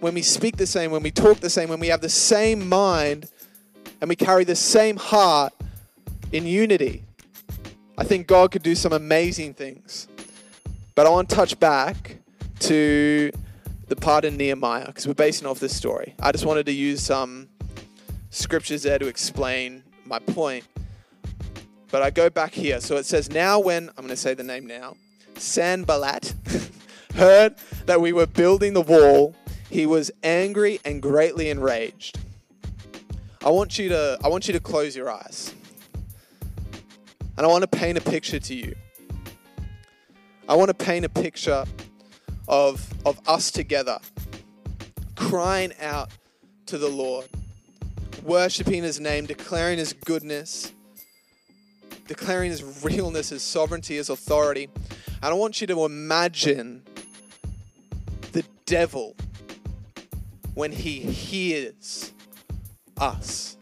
when 0.00 0.14
we 0.14 0.22
speak 0.22 0.56
the 0.56 0.66
same, 0.66 0.90
when 0.90 1.04
we 1.04 1.12
talk 1.12 1.38
the 1.38 1.50
same, 1.50 1.68
when 1.68 1.78
we 1.78 1.86
have 1.86 2.00
the 2.00 2.08
same 2.08 2.68
mind, 2.68 3.30
and 4.02 4.08
we 4.08 4.16
carry 4.16 4.42
the 4.42 4.56
same 4.56 4.96
heart 4.96 5.54
in 6.32 6.44
unity, 6.44 7.04
I 7.96 8.02
think 8.02 8.26
God 8.26 8.50
could 8.50 8.64
do 8.64 8.74
some 8.74 8.92
amazing 8.92 9.54
things. 9.54 10.08
But 10.96 11.06
I 11.06 11.10
want 11.10 11.30
to 11.30 11.36
touch 11.36 11.58
back 11.60 12.16
to 12.60 13.30
the 13.86 13.94
part 13.94 14.24
in 14.24 14.36
Nehemiah 14.36 14.86
because 14.86 15.06
we're 15.06 15.14
basing 15.14 15.46
off 15.46 15.60
this 15.60 15.74
story. 15.74 16.16
I 16.20 16.32
just 16.32 16.44
wanted 16.44 16.66
to 16.66 16.72
use 16.72 17.00
some 17.00 17.48
scriptures 18.30 18.82
there 18.82 18.98
to 18.98 19.06
explain 19.06 19.84
my 20.04 20.18
point. 20.18 20.64
But 21.92 22.02
I 22.02 22.10
go 22.10 22.28
back 22.28 22.52
here. 22.52 22.80
So 22.80 22.96
it 22.96 23.06
says, 23.06 23.30
Now 23.30 23.60
when, 23.60 23.88
I'm 23.90 24.04
going 24.04 24.08
to 24.08 24.16
say 24.16 24.34
the 24.34 24.42
name 24.42 24.66
now, 24.66 24.96
Sanballat 25.36 26.34
heard 27.14 27.54
that 27.86 28.00
we 28.00 28.12
were 28.12 28.26
building 28.26 28.72
the 28.72 28.80
wall, 28.80 29.36
he 29.70 29.86
was 29.86 30.10
angry 30.24 30.80
and 30.84 31.00
greatly 31.00 31.50
enraged. 31.50 32.18
I 33.44 33.50
want 33.50 33.78
you 33.78 33.88
to, 33.90 34.18
I 34.22 34.28
want 34.28 34.46
you 34.46 34.52
to 34.52 34.60
close 34.60 34.94
your 34.94 35.10
eyes. 35.10 35.54
And 37.36 37.46
I 37.46 37.48
want 37.48 37.62
to 37.62 37.68
paint 37.68 37.98
a 37.98 38.00
picture 38.00 38.38
to 38.38 38.54
you. 38.54 38.74
I 40.48 40.54
want 40.54 40.68
to 40.68 40.74
paint 40.74 41.04
a 41.04 41.08
picture 41.08 41.64
of, 42.48 42.86
of 43.06 43.20
us 43.26 43.50
together, 43.50 43.98
crying 45.16 45.72
out 45.80 46.10
to 46.66 46.78
the 46.78 46.88
Lord 46.88 47.26
worshiping 48.22 48.82
his 48.82 49.00
name, 49.00 49.26
declaring 49.26 49.78
his 49.78 49.92
goodness, 49.92 50.72
declaring 52.06 52.50
his 52.50 52.84
realness, 52.84 53.30
his 53.30 53.42
sovereignty, 53.42 53.96
his 53.96 54.10
authority. 54.10 54.68
And 55.22 55.24
I 55.30 55.32
want 55.32 55.60
you 55.60 55.66
to 55.68 55.84
imagine 55.84 56.82
the 58.32 58.44
devil 58.66 59.16
when 60.54 60.72
he 60.72 61.00
hears 61.00 62.12
us. 63.02 63.56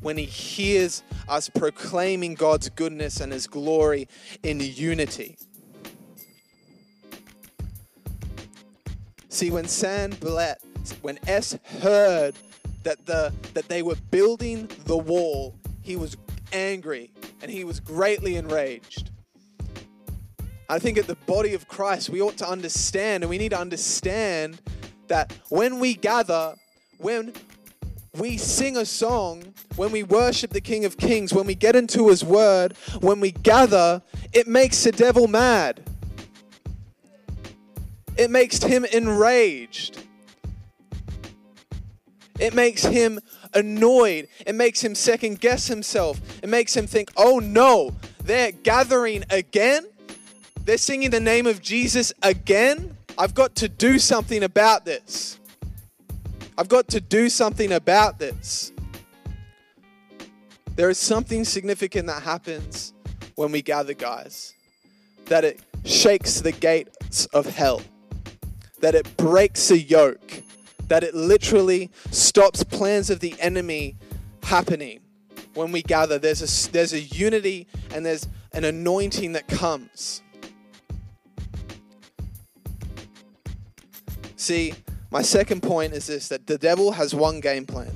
When 0.00 0.16
he 0.16 0.24
hears 0.24 1.02
us 1.28 1.50
proclaiming 1.50 2.34
God's 2.34 2.70
goodness 2.70 3.20
and 3.20 3.30
his 3.30 3.46
glory 3.46 4.08
in 4.42 4.58
unity. 4.60 5.36
See, 9.28 9.50
when 9.50 9.68
Sanballat, 9.68 10.58
when 11.02 11.18
S 11.26 11.58
heard 11.80 12.34
that 12.82 13.04
the 13.04 13.32
that 13.52 13.68
they 13.68 13.82
were 13.82 13.96
building 14.10 14.70
the 14.86 14.96
wall, 14.96 15.54
he 15.82 15.96
was 15.96 16.16
angry 16.52 17.12
and 17.42 17.50
he 17.50 17.64
was 17.64 17.78
greatly 17.78 18.36
enraged. 18.36 19.10
I 20.68 20.78
think 20.78 20.96
at 20.98 21.06
the 21.06 21.16
body 21.26 21.52
of 21.54 21.68
Christ, 21.68 22.08
we 22.08 22.22
ought 22.22 22.38
to 22.38 22.48
understand, 22.48 23.22
and 23.22 23.30
we 23.30 23.38
need 23.38 23.50
to 23.50 23.58
understand 23.58 24.60
that 25.08 25.32
when 25.48 25.80
we 25.80 25.94
gather, 25.94 26.54
when 26.98 27.34
we 28.16 28.36
sing 28.36 28.76
a 28.76 28.84
song, 28.84 29.54
when 29.76 29.92
we 29.92 30.02
worship 30.02 30.50
the 30.50 30.60
King 30.60 30.84
of 30.84 30.96
Kings, 30.96 31.32
when 31.32 31.46
we 31.46 31.54
get 31.54 31.76
into 31.76 32.08
His 32.08 32.24
Word, 32.24 32.76
when 33.00 33.20
we 33.20 33.30
gather, 33.30 34.02
it 34.32 34.48
makes 34.48 34.82
the 34.84 34.92
devil 34.92 35.28
mad. 35.28 35.82
It 38.16 38.30
makes 38.30 38.62
him 38.62 38.84
enraged. 38.84 40.02
It 42.38 42.52
makes 42.52 42.82
him 42.82 43.18
annoyed. 43.54 44.28
It 44.46 44.54
makes 44.54 44.82
him 44.82 44.94
second 44.94 45.40
guess 45.40 45.68
himself. 45.68 46.20
It 46.42 46.48
makes 46.50 46.76
him 46.76 46.86
think, 46.86 47.10
oh 47.16 47.38
no, 47.38 47.96
they're 48.22 48.52
gathering 48.52 49.24
again? 49.30 49.86
They're 50.64 50.76
singing 50.76 51.10
the 51.10 51.20
name 51.20 51.46
of 51.46 51.62
Jesus 51.62 52.12
again? 52.22 52.94
I've 53.16 53.34
got 53.34 53.54
to 53.56 53.68
do 53.68 53.98
something 53.98 54.42
about 54.42 54.84
this. 54.84 55.39
I've 56.60 56.68
got 56.68 56.88
to 56.88 57.00
do 57.00 57.30
something 57.30 57.72
about 57.72 58.18
this. 58.18 58.70
There 60.76 60.90
is 60.90 60.98
something 60.98 61.42
significant 61.46 62.06
that 62.08 62.22
happens 62.22 62.92
when 63.34 63.50
we 63.50 63.62
gather, 63.62 63.94
guys, 63.94 64.52
that 65.24 65.42
it 65.42 65.62
shakes 65.86 66.42
the 66.42 66.52
gates 66.52 67.24
of 67.32 67.46
hell, 67.46 67.80
that 68.80 68.94
it 68.94 69.16
breaks 69.16 69.70
a 69.70 69.78
yoke, 69.78 70.42
that 70.88 71.02
it 71.02 71.14
literally 71.14 71.90
stops 72.10 72.62
plans 72.62 73.08
of 73.08 73.20
the 73.20 73.34
enemy 73.40 73.96
happening 74.42 75.00
when 75.54 75.72
we 75.72 75.80
gather. 75.80 76.18
There's 76.18 76.42
a, 76.42 76.72
there's 76.72 76.92
a 76.92 77.00
unity 77.00 77.68
and 77.94 78.04
there's 78.04 78.28
an 78.52 78.64
anointing 78.64 79.32
that 79.32 79.48
comes. 79.48 80.20
See, 84.36 84.74
my 85.10 85.22
second 85.22 85.62
point 85.62 85.92
is 85.92 86.06
this 86.06 86.28
that 86.28 86.46
the 86.46 86.58
devil 86.58 86.92
has 86.92 87.14
one 87.14 87.40
game 87.40 87.66
plan. 87.66 87.90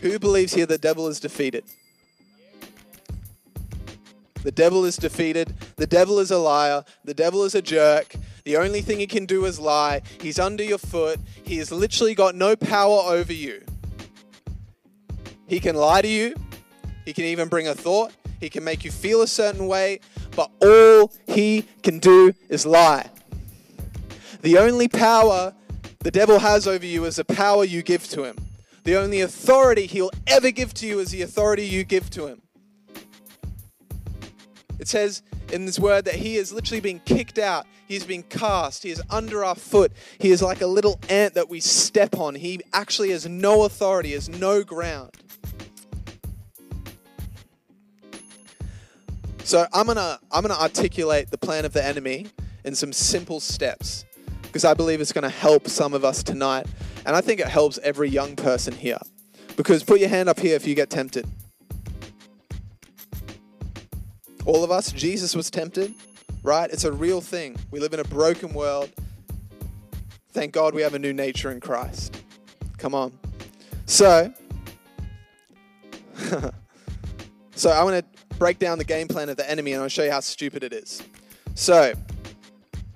Who 0.00 0.18
believes 0.18 0.54
here 0.54 0.66
the 0.66 0.78
devil 0.78 1.08
is 1.08 1.20
defeated? 1.20 1.64
The 4.42 4.52
devil 4.52 4.84
is 4.86 4.96
defeated. 4.96 5.54
The 5.76 5.86
devil 5.86 6.18
is 6.18 6.30
a 6.30 6.38
liar. 6.38 6.84
The 7.04 7.12
devil 7.12 7.44
is 7.44 7.54
a 7.54 7.60
jerk. 7.60 8.14
The 8.44 8.56
only 8.56 8.80
thing 8.80 8.98
he 8.98 9.06
can 9.06 9.26
do 9.26 9.44
is 9.44 9.60
lie. 9.60 10.00
He's 10.20 10.38
under 10.38 10.64
your 10.64 10.78
foot. 10.78 11.20
He 11.44 11.58
has 11.58 11.70
literally 11.70 12.14
got 12.14 12.34
no 12.34 12.56
power 12.56 13.02
over 13.12 13.32
you. 13.32 13.62
He 15.46 15.60
can 15.60 15.76
lie 15.76 16.00
to 16.00 16.08
you. 16.08 16.34
He 17.04 17.12
can 17.12 17.24
even 17.24 17.48
bring 17.48 17.68
a 17.68 17.74
thought. 17.74 18.12
He 18.40 18.48
can 18.48 18.64
make 18.64 18.84
you 18.84 18.90
feel 18.90 19.20
a 19.20 19.26
certain 19.26 19.66
way. 19.66 20.00
But 20.34 20.50
all 20.62 21.12
he 21.26 21.66
can 21.82 21.98
do 21.98 22.32
is 22.48 22.64
lie. 22.64 23.10
The 24.40 24.56
only 24.56 24.88
power 24.88 25.52
the 26.02 26.10
devil 26.10 26.38
has 26.38 26.66
over 26.66 26.84
you 26.84 27.04
is 27.04 27.16
the 27.16 27.24
power 27.24 27.62
you 27.62 27.82
give 27.82 28.08
to 28.08 28.24
him. 28.24 28.36
The 28.84 28.96
only 28.96 29.20
authority 29.20 29.86
he'll 29.86 30.10
ever 30.26 30.50
give 30.50 30.72
to 30.74 30.86
you 30.86 30.98
is 30.98 31.10
the 31.10 31.20
authority 31.22 31.66
you 31.66 31.84
give 31.84 32.08
to 32.10 32.26
him. 32.26 32.40
It 34.78 34.88
says 34.88 35.22
in 35.52 35.66
this 35.66 35.78
word 35.78 36.06
that 36.06 36.14
he 36.14 36.36
is 36.36 36.52
literally 36.54 36.80
being 36.80 37.00
kicked 37.00 37.38
out. 37.38 37.66
He's 37.86 38.04
being 38.04 38.22
cast. 38.22 38.82
He 38.82 38.90
is 38.90 39.02
under 39.10 39.44
our 39.44 39.54
foot. 39.54 39.92
He 40.18 40.30
is 40.30 40.40
like 40.40 40.62
a 40.62 40.66
little 40.66 40.98
ant 41.10 41.34
that 41.34 41.50
we 41.50 41.60
step 41.60 42.16
on. 42.18 42.34
He 42.34 42.60
actually 42.72 43.10
has 43.10 43.28
no 43.28 43.64
authority, 43.64 44.12
has 44.12 44.30
no 44.30 44.64
ground. 44.64 45.10
So 49.44 49.66
I'm 49.74 49.86
gonna 49.86 50.18
I'm 50.32 50.42
gonna 50.42 50.54
articulate 50.54 51.30
the 51.30 51.38
plan 51.38 51.66
of 51.66 51.74
the 51.74 51.84
enemy 51.84 52.28
in 52.64 52.74
some 52.74 52.92
simple 52.92 53.40
steps 53.40 54.06
because 54.50 54.64
I 54.64 54.74
believe 54.74 55.00
it's 55.00 55.12
gonna 55.12 55.28
help 55.28 55.68
some 55.68 55.94
of 55.94 56.04
us 56.04 56.24
tonight, 56.24 56.66
and 57.06 57.14
I 57.14 57.20
think 57.20 57.38
it 57.38 57.46
helps 57.46 57.78
every 57.84 58.08
young 58.08 58.34
person 58.34 58.74
here. 58.74 58.98
Because 59.56 59.84
put 59.84 60.00
your 60.00 60.08
hand 60.08 60.28
up 60.28 60.40
here 60.40 60.56
if 60.56 60.66
you 60.66 60.74
get 60.74 60.90
tempted. 60.90 61.24
All 64.46 64.64
of 64.64 64.72
us, 64.72 64.90
Jesus 64.90 65.36
was 65.36 65.50
tempted, 65.50 65.94
right? 66.42 66.68
It's 66.68 66.82
a 66.82 66.90
real 66.90 67.20
thing. 67.20 67.56
We 67.70 67.78
live 67.78 67.94
in 67.94 68.00
a 68.00 68.04
broken 68.04 68.52
world. 68.52 68.90
Thank 70.32 70.52
God 70.52 70.74
we 70.74 70.82
have 70.82 70.94
a 70.94 70.98
new 70.98 71.12
nature 71.12 71.52
in 71.52 71.60
Christ. 71.60 72.20
Come 72.76 72.92
on. 72.92 73.12
So, 73.86 74.32
so 77.54 77.70
I 77.70 77.84
want 77.84 78.04
to 78.04 78.36
break 78.36 78.58
down 78.58 78.78
the 78.78 78.84
game 78.84 79.06
plan 79.06 79.28
of 79.28 79.36
the 79.36 79.48
enemy 79.48 79.74
and 79.74 79.82
I'll 79.82 79.88
show 79.88 80.02
you 80.02 80.10
how 80.10 80.20
stupid 80.20 80.64
it 80.64 80.72
is. 80.72 81.02
So, 81.54 81.92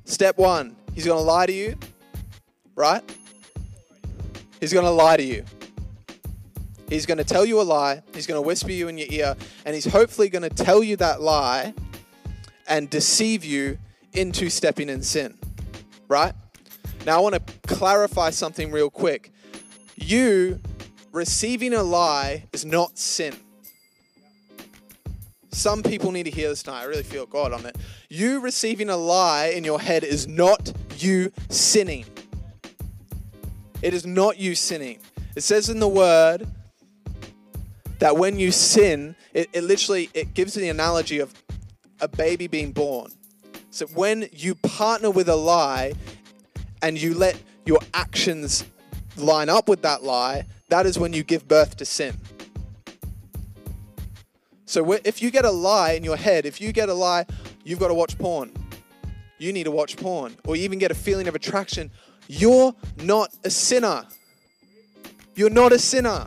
step 0.04 0.38
one, 0.38 0.74
he's 0.94 1.04
going 1.04 1.18
to 1.18 1.24
lie 1.24 1.46
to 1.46 1.52
you, 1.52 1.76
right? 2.74 3.02
He's 4.60 4.72
going 4.72 4.84
to 4.84 4.90
lie 4.90 5.16
to 5.16 5.22
you. 5.22 5.44
He's 6.88 7.06
going 7.06 7.18
to 7.18 7.24
tell 7.24 7.44
you 7.44 7.60
a 7.60 7.62
lie. 7.62 8.02
He's 8.14 8.26
going 8.26 8.38
to 8.38 8.46
whisper 8.46 8.70
you 8.70 8.88
in 8.88 8.98
your 8.98 9.08
ear, 9.10 9.36
and 9.64 9.74
he's 9.74 9.86
hopefully 9.86 10.28
going 10.28 10.42
to 10.42 10.50
tell 10.50 10.82
you 10.82 10.96
that 10.96 11.20
lie 11.20 11.74
and 12.68 12.88
deceive 12.88 13.44
you 13.44 13.78
into 14.12 14.48
stepping 14.48 14.88
in 14.88 15.02
sin. 15.02 15.36
Right? 16.08 16.32
Now, 17.06 17.18
I 17.18 17.20
want 17.20 17.34
to 17.34 17.54
clarify 17.66 18.30
something 18.30 18.70
real 18.70 18.90
quick. 18.90 19.32
You 19.96 20.60
receiving 21.12 21.74
a 21.74 21.82
lie 21.82 22.44
is 22.52 22.64
not 22.64 22.98
sin. 22.98 23.34
Some 25.50 25.82
people 25.82 26.10
need 26.10 26.24
to 26.24 26.30
hear 26.30 26.48
this 26.48 26.62
tonight. 26.64 26.82
I 26.82 26.84
really 26.84 27.04
feel 27.04 27.26
God 27.26 27.52
on 27.52 27.64
it. 27.64 27.76
You 28.08 28.40
receiving 28.40 28.88
a 28.88 28.96
lie 28.96 29.46
in 29.46 29.62
your 29.62 29.80
head 29.80 30.02
is 30.02 30.26
not 30.26 30.72
you 31.02 31.32
sinning. 31.48 32.04
It 33.82 33.94
is 33.94 34.06
not 34.06 34.38
you 34.38 34.54
sinning. 34.54 34.98
It 35.36 35.42
says 35.42 35.68
in 35.68 35.80
the 35.80 35.88
word 35.88 36.46
that 37.98 38.16
when 38.16 38.38
you 38.38 38.52
sin, 38.52 39.16
it, 39.32 39.48
it 39.52 39.64
literally 39.64 40.10
it 40.14 40.34
gives 40.34 40.54
the 40.54 40.68
analogy 40.68 41.18
of 41.18 41.34
a 42.00 42.08
baby 42.08 42.46
being 42.46 42.72
born. 42.72 43.10
So 43.70 43.86
when 43.86 44.28
you 44.32 44.54
partner 44.54 45.10
with 45.10 45.28
a 45.28 45.36
lie 45.36 45.94
and 46.82 47.00
you 47.00 47.14
let 47.14 47.40
your 47.66 47.80
actions 47.92 48.64
line 49.16 49.48
up 49.48 49.68
with 49.68 49.82
that 49.82 50.02
lie, 50.02 50.46
that 50.68 50.86
is 50.86 50.98
when 50.98 51.12
you 51.12 51.22
give 51.22 51.48
birth 51.48 51.76
to 51.78 51.84
sin. 51.84 52.16
So 54.66 54.92
if 55.04 55.22
you 55.22 55.30
get 55.30 55.44
a 55.44 55.50
lie 55.50 55.92
in 55.92 56.04
your 56.04 56.16
head, 56.16 56.46
if 56.46 56.60
you 56.60 56.72
get 56.72 56.88
a 56.88 56.94
lie, 56.94 57.26
you've 57.64 57.78
got 57.78 57.88
to 57.88 57.94
watch 57.94 58.18
porn. 58.18 58.52
You 59.44 59.52
need 59.52 59.64
to 59.64 59.70
watch 59.70 59.98
porn. 59.98 60.34
Or 60.46 60.56
you 60.56 60.62
even 60.62 60.78
get 60.78 60.90
a 60.90 60.94
feeling 60.94 61.28
of 61.28 61.34
attraction. 61.34 61.90
You're 62.28 62.74
not 63.02 63.28
a 63.44 63.50
sinner. 63.50 64.06
You're 65.34 65.50
not 65.50 65.70
a 65.70 65.78
sinner. 65.78 66.26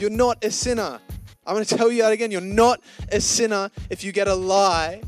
You're 0.00 0.10
not 0.10 0.44
a 0.44 0.50
sinner. 0.50 0.98
I'm 1.46 1.54
going 1.54 1.64
to 1.64 1.76
tell 1.76 1.92
you 1.92 2.02
that 2.02 2.10
again. 2.10 2.32
You're 2.32 2.40
not 2.40 2.80
a 3.12 3.20
sinner 3.20 3.70
if 3.88 4.02
you 4.02 4.10
get 4.10 4.26
a 4.26 4.34
lie 4.34 5.00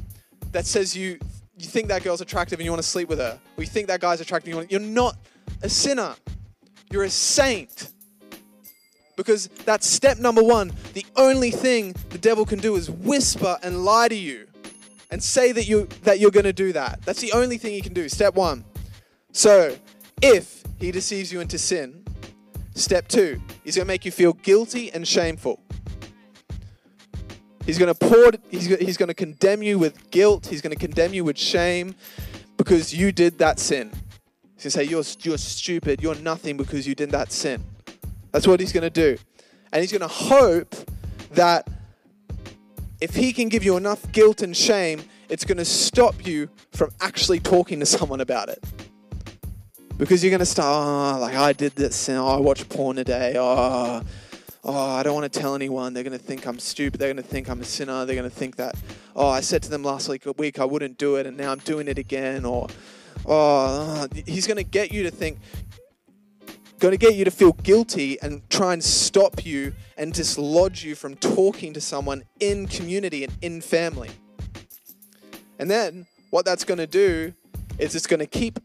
that 0.52 0.66
says 0.66 0.96
you 0.96 1.18
you 1.58 1.66
think 1.66 1.88
that 1.88 2.04
girl's 2.04 2.20
attractive 2.20 2.60
and 2.60 2.64
you 2.64 2.70
want 2.70 2.82
to 2.82 2.88
sleep 2.88 3.08
with 3.08 3.18
her, 3.18 3.38
or 3.56 3.62
you 3.62 3.68
think 3.68 3.88
that 3.88 4.00
guy's 4.00 4.20
attractive. 4.20 4.56
And 4.56 4.70
you 4.70 4.78
want, 4.78 4.84
you're 4.84 4.92
not 5.02 5.16
a 5.62 5.68
sinner. 5.68 6.14
You're 6.92 7.04
a 7.04 7.10
saint. 7.10 7.90
Because 9.16 9.48
that's 9.66 9.86
step 9.86 10.18
number 10.18 10.42
one. 10.42 10.72
The 10.94 11.04
only 11.16 11.50
thing 11.50 11.94
the 12.10 12.18
devil 12.18 12.46
can 12.46 12.60
do 12.60 12.76
is 12.76 12.88
whisper 12.88 13.58
and 13.64 13.84
lie 13.84 14.08
to 14.08 14.14
you 14.14 14.46
and 15.10 15.22
say 15.22 15.52
that 15.52 15.66
you 15.66 15.88
that 16.02 16.20
you're 16.20 16.30
going 16.30 16.44
to 16.44 16.52
do 16.52 16.72
that. 16.72 17.02
That's 17.02 17.20
the 17.20 17.32
only 17.32 17.58
thing 17.58 17.72
he 17.72 17.80
can 17.80 17.92
do. 17.92 18.08
Step 18.08 18.34
1. 18.34 18.64
So, 19.32 19.76
if 20.22 20.62
he 20.78 20.90
deceives 20.90 21.32
you 21.32 21.40
into 21.40 21.58
sin, 21.58 22.04
step 22.74 23.08
2, 23.08 23.40
he's 23.64 23.76
going 23.76 23.86
to 23.86 23.88
make 23.88 24.04
you 24.04 24.10
feel 24.10 24.32
guilty 24.32 24.90
and 24.92 25.06
shameful. 25.06 25.62
He's 27.66 27.78
going 27.78 27.92
to 27.92 27.94
pour 27.94 28.32
he's 28.50 28.66
he's 28.66 28.96
going 28.96 29.08
to 29.08 29.14
condemn 29.14 29.62
you 29.62 29.78
with 29.78 30.10
guilt, 30.10 30.46
he's 30.46 30.60
going 30.60 30.74
to 30.74 30.78
condemn 30.78 31.14
you 31.14 31.24
with 31.24 31.38
shame 31.38 31.94
because 32.56 32.94
you 32.94 33.12
did 33.12 33.38
that 33.38 33.58
sin. 33.58 33.90
He's 34.56 34.64
going 34.64 34.64
to 34.64 34.70
say 34.70 34.84
you're 34.84 35.04
you're 35.20 35.38
stupid, 35.38 36.02
you're 36.02 36.16
nothing 36.16 36.56
because 36.56 36.86
you 36.86 36.94
did 36.94 37.10
that 37.10 37.32
sin. 37.32 37.62
That's 38.32 38.46
what 38.46 38.60
he's 38.60 38.72
going 38.72 38.82
to 38.82 38.90
do. 38.90 39.18
And 39.72 39.82
he's 39.82 39.92
going 39.92 40.00
to 40.00 40.08
hope 40.08 40.74
that 41.32 41.68
if 43.00 43.14
he 43.14 43.32
can 43.32 43.48
give 43.48 43.64
you 43.64 43.76
enough 43.76 44.10
guilt 44.12 44.42
and 44.42 44.56
shame, 44.56 45.02
it's 45.28 45.44
going 45.44 45.58
to 45.58 45.64
stop 45.64 46.26
you 46.26 46.48
from 46.72 46.90
actually 47.00 47.40
talking 47.40 47.80
to 47.80 47.86
someone 47.86 48.20
about 48.20 48.48
it. 48.48 48.62
Because 49.96 50.24
you're 50.24 50.30
going 50.30 50.40
to 50.40 50.46
start, 50.46 51.18
oh, 51.18 51.20
like, 51.20 51.34
I 51.34 51.52
did 51.52 51.72
this, 51.72 52.08
and 52.08 52.18
oh, 52.18 52.26
I 52.26 52.40
watched 52.40 52.68
porn 52.68 52.96
today, 52.96 53.34
oh, 53.38 54.02
oh, 54.64 54.90
I 54.90 55.02
don't 55.02 55.14
want 55.14 55.30
to 55.30 55.38
tell 55.40 55.54
anyone. 55.54 55.92
They're 55.92 56.04
going 56.04 56.18
to 56.18 56.24
think 56.24 56.46
I'm 56.46 56.58
stupid. 56.58 56.98
They're 56.98 57.12
going 57.12 57.22
to 57.22 57.28
think 57.28 57.50
I'm 57.50 57.60
a 57.60 57.64
sinner. 57.64 58.06
They're 58.06 58.16
going 58.16 58.28
to 58.28 58.34
think 58.34 58.56
that, 58.56 58.76
oh, 59.14 59.28
I 59.28 59.40
said 59.40 59.62
to 59.64 59.70
them 59.70 59.82
last 59.82 60.08
week, 60.08 60.24
week 60.38 60.58
I 60.58 60.64
wouldn't 60.64 60.96
do 60.96 61.16
it, 61.16 61.26
and 61.26 61.36
now 61.36 61.52
I'm 61.52 61.58
doing 61.58 61.86
it 61.86 61.98
again. 61.98 62.44
Or, 62.46 62.68
oh, 63.26 64.08
he's 64.26 64.46
going 64.46 64.56
to 64.56 64.64
get 64.64 64.90
you 64.90 65.02
to 65.02 65.10
think, 65.10 65.38
going 66.80 66.92
to 66.92 66.98
get 66.98 67.14
you 67.14 67.26
to 67.26 67.30
feel 67.30 67.52
guilty 67.52 68.20
and 68.22 68.48
try 68.48 68.72
and 68.72 68.82
stop 68.82 69.44
you 69.44 69.74
and 69.98 70.14
dislodge 70.14 70.82
you 70.82 70.94
from 70.94 71.14
talking 71.16 71.74
to 71.74 71.80
someone 71.80 72.24
in 72.40 72.66
community 72.66 73.22
and 73.22 73.32
in 73.42 73.60
family. 73.60 74.08
And 75.58 75.70
then 75.70 76.06
what 76.30 76.46
that's 76.46 76.64
going 76.64 76.78
to 76.78 76.86
do 76.86 77.34
is 77.78 77.94
it's 77.94 78.06
going 78.06 78.20
to 78.20 78.26
keep 78.26 78.58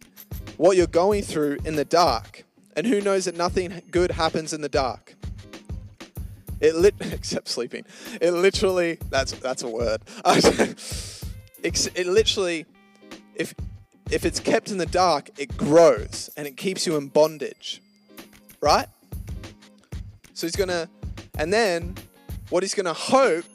what 0.56 0.78
you're 0.78 0.88
going 0.88 1.23
through 1.23 1.58
in 1.65 1.75
the 1.75 1.84
dark. 1.84 2.45
And 2.78 2.88
who 2.88 3.01
knows 3.01 3.25
that 3.25 3.36
nothing 3.36 3.82
good 3.91 4.12
happens 4.12 4.54
in 4.54 4.62
the 4.62 4.69
dark? 4.69 5.15
It 6.62 6.75
lit 6.75 6.95
except 7.01 7.49
sleeping. 7.49 7.84
It 8.21 8.32
literally 8.32 8.97
that's 9.10 9.34
that's 9.34 9.63
a 9.63 9.69
word. 9.69 10.01
it 11.63 12.08
literally 12.08 12.65
if 13.36 13.54
if 14.10 14.23
it's 14.23 14.39
kept 14.39 14.71
in 14.71 14.78
the 14.78 14.86
dark, 14.86 15.32
it 15.38 15.58
grows 15.58 16.30
and 16.38 16.47
it 16.47 16.56
keeps 16.56 16.88
you 16.88 16.95
in 16.95 17.08
bondage 17.08 17.82
right? 18.65 18.88
So 20.34 20.47
he's 20.47 20.56
going 20.56 20.69
to, 20.69 20.89
and 21.38 21.54
then 21.54 21.93
what 22.49 22.63
he's 22.63 22.73
going 22.73 22.88
to 22.88 22.93
hope 22.93 23.45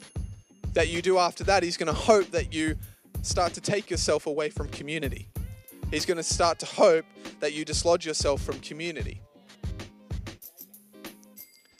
that 0.74 0.88
you 0.88 1.02
do 1.02 1.18
after 1.18 1.42
that, 1.44 1.64
he's 1.64 1.76
going 1.76 1.88
to 1.88 1.92
hope 1.92 2.30
that 2.30 2.54
you 2.54 2.76
start 3.22 3.52
to 3.54 3.60
take 3.60 3.90
yourself 3.90 4.28
away 4.28 4.50
from 4.50 4.68
community. 4.68 5.28
He's 5.90 6.06
going 6.06 6.18
to 6.18 6.22
start 6.22 6.60
to 6.60 6.66
hope 6.66 7.04
that 7.40 7.52
you 7.52 7.64
dislodge 7.64 8.06
yourself 8.06 8.40
from 8.40 8.60
community. 8.60 9.20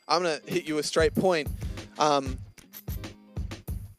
I'm 0.09 0.25
going 0.25 0.40
to 0.40 0.53
hit 0.53 0.66
you 0.66 0.79
a 0.79 0.83
straight 0.83 1.14
point. 1.14 1.47
Um, 2.01 2.37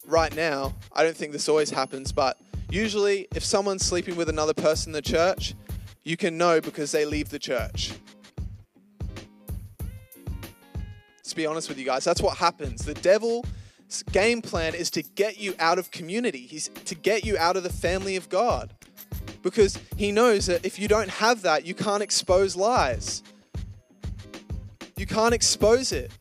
right 0.06 0.36
now, 0.36 0.76
I 0.91 1.04
don't 1.04 1.15
think 1.15 1.32
this 1.32 1.48
always 1.48 1.70
happens, 1.70 2.12
but 2.12 2.38
usually 2.70 3.30
if 3.34 3.46
someone's 3.46 3.86
sleeping 3.86 4.17
with 4.17 4.28
another 4.28 4.54
person 4.54 4.89
in 4.89 4.94
the 4.94 5.02
church, 5.02 5.56
you 6.04 6.17
can 6.17 6.38
know 6.38 6.60
because 6.60 6.91
they 6.91 7.06
leave 7.06 7.30
the 7.30 7.39
church. 7.39 7.94
To 11.32 11.36
be 11.36 11.46
honest 11.46 11.67
with 11.70 11.78
you 11.78 11.86
guys. 11.86 12.04
That's 12.04 12.22
what 12.22 12.38
happens. 12.38 12.86
The 12.86 12.94
devil's 12.94 13.46
game 14.12 14.41
plan 14.41 14.76
is 14.76 14.89
to 14.91 15.02
get 15.02 15.39
you 15.39 15.56
out 15.60 15.80
of 15.80 15.91
community, 15.91 16.46
he's 16.46 16.70
to 16.86 16.96
get 16.96 17.26
you 17.26 17.38
out 17.38 17.58
of 17.58 17.63
the 17.63 17.74
family 17.74 18.15
of 18.15 18.30
God. 18.30 18.74
Because 19.41 19.80
he 19.98 20.12
knows 20.12 20.46
that 20.46 20.63
if 20.63 20.78
you 20.78 20.88
don't 20.88 21.10
have 21.10 21.41
that, 21.41 21.65
you 21.65 21.74
can't 21.74 22.04
expose 22.04 22.56
lies. 22.56 23.24
You 24.96 25.08
can't 25.08 25.34
expose 25.34 25.91
it. 25.91 26.12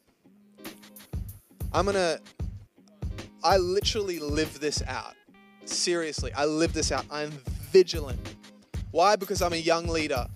I'm 1.72 1.84
going 1.84 1.96
to, 1.96 2.18
I 3.44 3.58
literally 3.58 4.18
live 4.18 4.58
this 4.58 4.82
out. 4.86 5.14
Seriously, 5.66 6.32
I 6.32 6.46
live 6.46 6.72
this 6.72 6.90
out. 6.90 7.04
I'm 7.10 7.30
vigilant. 7.70 8.18
Why? 8.90 9.16
Because 9.16 9.42
I'm 9.42 9.52
a 9.52 9.56
young 9.56 9.86
leader 9.86 10.26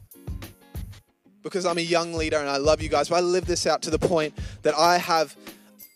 because 1.44 1.64
I'm 1.66 1.78
a 1.78 1.82
young 1.82 2.14
leader 2.14 2.38
and 2.38 2.48
I 2.48 2.56
love 2.56 2.82
you 2.82 2.88
guys, 2.88 3.08
but 3.10 3.16
I 3.16 3.20
live 3.20 3.46
this 3.46 3.66
out 3.66 3.82
to 3.82 3.90
the 3.90 3.98
point 3.98 4.34
that 4.62 4.74
I 4.74 4.98
have 4.98 5.36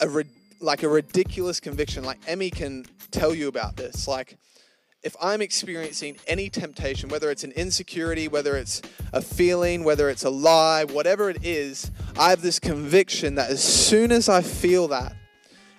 a 0.00 0.24
like 0.60 0.82
a 0.82 0.88
ridiculous 0.88 1.58
conviction. 1.58 2.04
Like 2.04 2.18
Emmy 2.26 2.50
can 2.50 2.84
tell 3.10 3.34
you 3.34 3.48
about 3.48 3.76
this. 3.76 4.06
Like 4.06 4.36
if 5.02 5.16
I'm 5.20 5.40
experiencing 5.40 6.16
any 6.26 6.50
temptation, 6.50 7.08
whether 7.08 7.30
it's 7.30 7.44
an 7.44 7.52
insecurity, 7.52 8.28
whether 8.28 8.56
it's 8.56 8.82
a 9.12 9.22
feeling, 9.22 9.84
whether 9.84 10.10
it's 10.10 10.24
a 10.24 10.30
lie, 10.30 10.84
whatever 10.84 11.30
it 11.30 11.44
is, 11.44 11.90
I 12.18 12.30
have 12.30 12.42
this 12.42 12.58
conviction 12.58 13.36
that 13.36 13.50
as 13.50 13.62
soon 13.62 14.12
as 14.12 14.28
I 14.28 14.42
feel 14.42 14.88
that, 14.88 15.14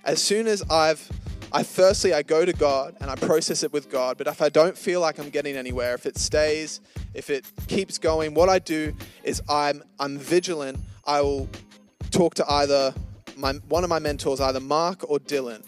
as 0.03 0.21
soon 0.21 0.47
as 0.47 0.63
I've 0.69 1.09
I 1.51 1.63
firstly 1.63 2.13
I 2.13 2.21
go 2.21 2.45
to 2.45 2.53
God 2.53 2.95
and 3.01 3.09
I 3.09 3.15
process 3.15 3.63
it 3.63 3.73
with 3.73 3.89
God, 3.89 4.17
but 4.17 4.27
if 4.27 4.41
I 4.41 4.49
don't 4.49 4.77
feel 4.77 5.01
like 5.01 5.17
I'm 5.17 5.29
getting 5.29 5.55
anywhere, 5.55 5.95
if 5.95 6.05
it 6.05 6.17
stays, 6.17 6.79
if 7.15 7.31
it 7.31 7.43
keeps 7.67 7.97
going, 7.97 8.35
what 8.35 8.49
I 8.49 8.59
do 8.59 8.93
is 9.23 9.41
I'm 9.49 9.83
I'm 9.99 10.19
vigilant. 10.19 10.77
I 11.05 11.21
will 11.21 11.49
talk 12.11 12.35
to 12.35 12.51
either 12.51 12.93
my 13.35 13.53
one 13.67 13.83
of 13.83 13.89
my 13.89 13.97
mentors, 13.97 14.39
either 14.39 14.59
Mark 14.59 15.09
or 15.09 15.17
Dylan, 15.17 15.63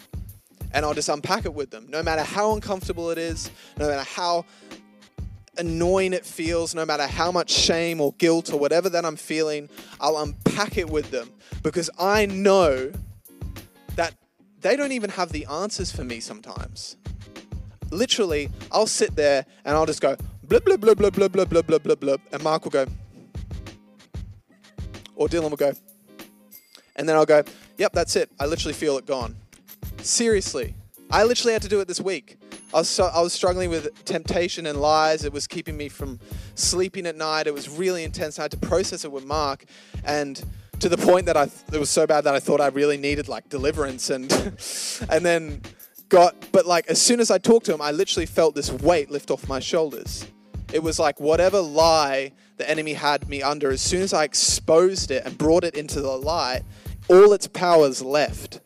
and 0.72 0.84
I'll 0.84 0.94
just 0.94 1.08
unpack 1.08 1.46
it 1.46 1.54
with 1.54 1.70
them. 1.70 1.86
No 1.88 2.00
matter 2.00 2.22
how 2.22 2.54
uncomfortable 2.54 3.10
it 3.10 3.18
is, 3.18 3.50
no 3.76 3.88
matter 3.88 4.08
how 4.08 4.44
annoying 5.58 6.12
it 6.12 6.24
feels, 6.24 6.76
no 6.76 6.86
matter 6.86 7.08
how 7.08 7.32
much 7.32 7.50
shame 7.50 8.00
or 8.00 8.12
guilt 8.18 8.52
or 8.52 8.58
whatever 8.58 8.88
that 8.88 9.04
I'm 9.04 9.16
feeling, 9.16 9.68
I'll 10.00 10.18
unpack 10.18 10.78
it 10.78 10.88
with 10.88 11.10
them 11.10 11.28
because 11.64 11.90
I 11.98 12.26
know 12.26 12.92
they 14.62 14.76
don't 14.76 14.92
even 14.92 15.10
have 15.10 15.32
the 15.32 15.44
answers 15.46 15.92
for 15.92 16.04
me 16.04 16.20
sometimes. 16.20 16.96
Literally, 17.90 18.48
I'll 18.70 18.86
sit 18.86 19.14
there 19.16 19.44
and 19.64 19.76
I'll 19.76 19.86
just 19.86 20.00
go 20.00 20.16
blub 20.44 20.64
blub 20.64 20.80
blub 20.80 20.96
blub 20.98 21.14
blub 21.14 21.32
blub 21.32 21.66
blub 21.66 21.82
blub 21.82 22.00
blub 22.00 22.20
and 22.32 22.42
Mark 22.42 22.64
will 22.64 22.70
go, 22.70 22.86
or 25.14 25.28
Dylan 25.28 25.50
will 25.50 25.56
go, 25.56 25.72
and 26.96 27.08
then 27.08 27.16
I'll 27.16 27.26
go, 27.26 27.42
yep, 27.76 27.92
that's 27.92 28.16
it. 28.16 28.30
I 28.40 28.46
literally 28.46 28.74
feel 28.74 28.96
it 28.98 29.06
gone. 29.06 29.36
Seriously, 29.98 30.74
I 31.10 31.24
literally 31.24 31.52
had 31.52 31.62
to 31.62 31.68
do 31.68 31.80
it 31.80 31.88
this 31.88 32.00
week. 32.00 32.38
I 32.74 32.78
was, 32.78 32.88
so, 32.88 33.04
I 33.04 33.20
was 33.20 33.34
struggling 33.34 33.68
with 33.68 34.04
temptation 34.06 34.64
and 34.64 34.80
lies. 34.80 35.26
It 35.26 35.32
was 35.32 35.46
keeping 35.46 35.76
me 35.76 35.90
from 35.90 36.18
sleeping 36.54 37.06
at 37.06 37.16
night. 37.16 37.46
It 37.46 37.52
was 37.52 37.68
really 37.68 38.02
intense. 38.02 38.38
I 38.38 38.42
had 38.42 38.50
to 38.52 38.56
process 38.56 39.04
it 39.04 39.12
with 39.12 39.26
Mark, 39.26 39.66
and 40.04 40.42
to 40.82 40.88
the 40.88 40.96
point 40.96 41.26
that 41.26 41.36
I 41.36 41.44
it 41.72 41.78
was 41.78 41.90
so 41.90 42.08
bad 42.08 42.24
that 42.24 42.34
I 42.34 42.40
thought 42.40 42.60
I 42.60 42.66
really 42.66 42.96
needed 42.96 43.28
like 43.28 43.48
deliverance 43.48 44.10
and 44.10 44.32
and 45.08 45.24
then 45.24 45.62
got 46.08 46.34
but 46.50 46.66
like 46.66 46.88
as 46.88 47.00
soon 47.00 47.20
as 47.20 47.30
I 47.30 47.38
talked 47.38 47.66
to 47.66 47.74
him 47.74 47.80
I 47.80 47.92
literally 47.92 48.26
felt 48.26 48.56
this 48.56 48.72
weight 48.72 49.08
lift 49.08 49.30
off 49.30 49.46
my 49.46 49.60
shoulders. 49.60 50.26
It 50.72 50.82
was 50.82 50.98
like 50.98 51.20
whatever 51.20 51.60
lie 51.60 52.32
the 52.56 52.68
enemy 52.68 52.94
had 52.94 53.28
me 53.28 53.42
under 53.42 53.70
as 53.70 53.80
soon 53.80 54.02
as 54.02 54.12
I 54.12 54.24
exposed 54.24 55.12
it 55.12 55.24
and 55.24 55.38
brought 55.38 55.62
it 55.62 55.76
into 55.76 56.00
the 56.00 56.16
light 56.16 56.62
all 57.08 57.32
its 57.32 57.46
powers 57.46 58.02
left. 58.02 58.60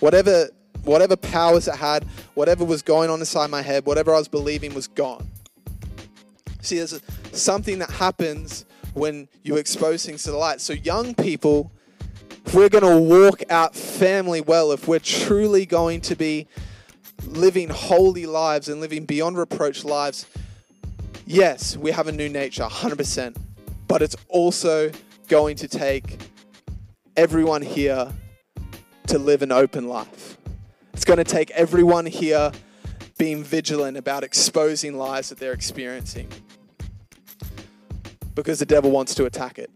Whatever 0.00 0.50
whatever 0.84 1.16
powers 1.16 1.68
it 1.68 1.76
had, 1.76 2.04
whatever 2.34 2.66
was 2.66 2.82
going 2.82 3.08
on 3.08 3.20
inside 3.20 3.48
my 3.48 3.62
head, 3.62 3.86
whatever 3.86 4.14
I 4.14 4.18
was 4.18 4.28
believing 4.28 4.74
was 4.74 4.88
gone. 4.88 5.26
See, 6.60 6.76
there's 6.76 7.00
something 7.32 7.78
that 7.78 7.90
happens 7.90 8.66
when 8.94 9.28
you 9.42 9.56
expose 9.56 10.04
things 10.04 10.22
to 10.24 10.30
the 10.30 10.36
light. 10.36 10.60
So, 10.60 10.72
young 10.72 11.14
people, 11.14 11.72
if 12.46 12.54
we're 12.54 12.68
going 12.68 12.84
to 12.84 12.98
walk 12.98 13.42
out 13.50 13.74
family 13.74 14.40
well, 14.40 14.72
if 14.72 14.88
we're 14.88 14.98
truly 14.98 15.66
going 15.66 16.00
to 16.02 16.16
be 16.16 16.48
living 17.26 17.68
holy 17.68 18.26
lives 18.26 18.68
and 18.68 18.80
living 18.80 19.04
beyond 19.04 19.38
reproach 19.38 19.84
lives, 19.84 20.26
yes, 21.26 21.76
we 21.76 21.90
have 21.92 22.08
a 22.08 22.12
new 22.12 22.28
nature, 22.28 22.64
100%. 22.64 23.36
But 23.86 24.02
it's 24.02 24.16
also 24.28 24.90
going 25.28 25.56
to 25.56 25.68
take 25.68 26.18
everyone 27.16 27.62
here 27.62 28.12
to 29.06 29.18
live 29.18 29.42
an 29.42 29.52
open 29.52 29.88
life. 29.88 30.36
It's 30.92 31.04
going 31.04 31.18
to 31.18 31.24
take 31.24 31.50
everyone 31.52 32.06
here 32.06 32.52
being 33.18 33.44
vigilant 33.44 33.96
about 33.96 34.24
exposing 34.24 34.96
lies 34.96 35.28
that 35.28 35.38
they're 35.38 35.52
experiencing 35.52 36.28
because 38.42 38.58
the 38.58 38.66
devil 38.66 38.90
wants 38.90 39.14
to 39.14 39.24
attack 39.24 39.58
it. 39.58 39.70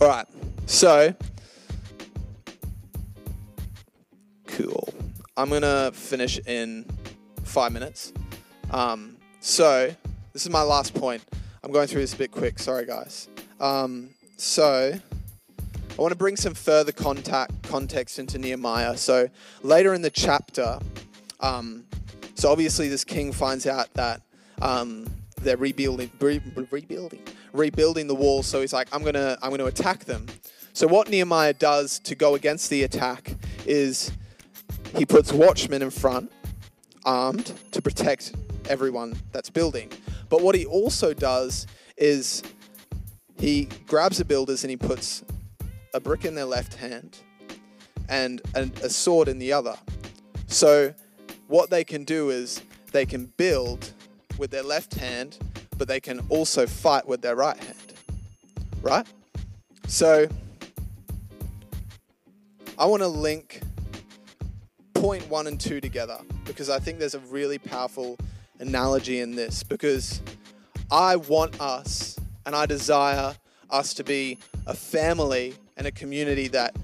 All 0.00 0.08
right, 0.08 0.26
so 0.66 1.14
cool. 4.46 4.88
I'm 5.36 5.50
gonna 5.50 5.92
finish 5.92 6.38
in 6.46 6.86
five 7.44 7.72
minutes. 7.72 8.12
Um, 8.70 9.16
so 9.40 9.94
this 10.32 10.44
is 10.44 10.50
my 10.50 10.62
last 10.62 10.94
point. 10.94 11.22
I'm 11.62 11.72
going 11.72 11.88
through 11.88 12.00
this 12.00 12.14
a 12.14 12.16
bit 12.16 12.30
quick. 12.30 12.58
Sorry, 12.58 12.86
guys. 12.86 13.28
Um, 13.60 14.10
so 14.36 14.92
I 15.98 16.02
want 16.02 16.12
to 16.12 16.18
bring 16.18 16.36
some 16.36 16.54
further 16.54 16.92
contact 16.92 17.62
context 17.62 18.18
into 18.18 18.38
Nehemiah. 18.38 18.96
So 18.96 19.28
later 19.62 19.94
in 19.94 20.02
the 20.02 20.10
chapter, 20.10 20.78
um, 21.40 21.84
so 22.34 22.50
obviously 22.50 22.88
this 22.88 23.04
king 23.04 23.32
finds 23.32 23.66
out 23.66 23.92
that 23.94 24.20
um, 24.60 25.06
they're 25.40 25.56
rebuilding, 25.56 26.10
re- 26.20 26.42
rebuilding, 26.70 27.22
rebuilding 27.56 28.06
the 28.06 28.14
wall. 28.14 28.42
So 28.42 28.60
he's 28.60 28.72
like, 28.72 28.88
I'm 28.92 29.02
gonna, 29.02 29.38
I'm 29.42 29.50
gonna 29.50 29.66
attack 29.66 30.04
them. 30.04 30.26
So 30.72 30.86
what 30.86 31.08
Nehemiah 31.08 31.54
does 31.54 31.98
to 32.00 32.14
go 32.14 32.34
against 32.34 32.70
the 32.70 32.82
attack 32.82 33.34
is 33.64 34.12
he 34.96 35.06
puts 35.06 35.32
watchmen 35.32 35.82
in 35.82 35.90
front, 35.90 36.30
armed 37.04 37.52
to 37.72 37.80
protect 37.80 38.34
everyone 38.68 39.16
that's 39.32 39.50
building. 39.50 39.90
But 40.28 40.42
what 40.42 40.54
he 40.54 40.66
also 40.66 41.14
does 41.14 41.66
is 41.96 42.42
he 43.38 43.68
grabs 43.86 44.18
the 44.18 44.24
builders 44.24 44.64
and 44.64 44.70
he 44.70 44.76
puts 44.76 45.24
a 45.94 46.00
brick 46.00 46.24
in 46.24 46.34
their 46.34 46.44
left 46.44 46.74
hand 46.74 47.18
and 48.08 48.40
a, 48.54 48.70
a 48.82 48.90
sword 48.90 49.28
in 49.28 49.38
the 49.38 49.52
other. 49.52 49.76
So, 50.46 50.94
what 51.48 51.70
they 51.70 51.84
can 51.84 52.04
do 52.04 52.30
is 52.30 52.60
they 52.92 53.06
can 53.06 53.26
build 53.36 53.92
with 54.38 54.50
their 54.50 54.62
left 54.62 54.94
hand, 54.94 55.38
but 55.78 55.88
they 55.88 56.00
can 56.00 56.20
also 56.28 56.66
fight 56.66 57.06
with 57.06 57.22
their 57.22 57.36
right 57.36 57.56
hand. 57.56 57.94
Right? 58.82 59.06
So, 59.86 60.28
I 62.78 62.86
want 62.86 63.02
to 63.02 63.08
link 63.08 63.60
point 64.94 65.28
one 65.28 65.46
and 65.46 65.60
two 65.60 65.80
together 65.80 66.18
because 66.44 66.70
I 66.70 66.78
think 66.78 66.98
there's 66.98 67.14
a 67.14 67.20
really 67.20 67.58
powerful 67.58 68.18
analogy 68.58 69.20
in 69.20 69.34
this. 69.34 69.62
Because 69.62 70.20
I 70.90 71.16
want 71.16 71.60
us 71.60 72.18
and 72.44 72.54
I 72.54 72.66
desire 72.66 73.34
us 73.70 73.94
to 73.94 74.04
be 74.04 74.38
a 74.66 74.74
family 74.74 75.54
and 75.76 75.86
a 75.86 75.92
community 75.92 76.48
that 76.48 76.76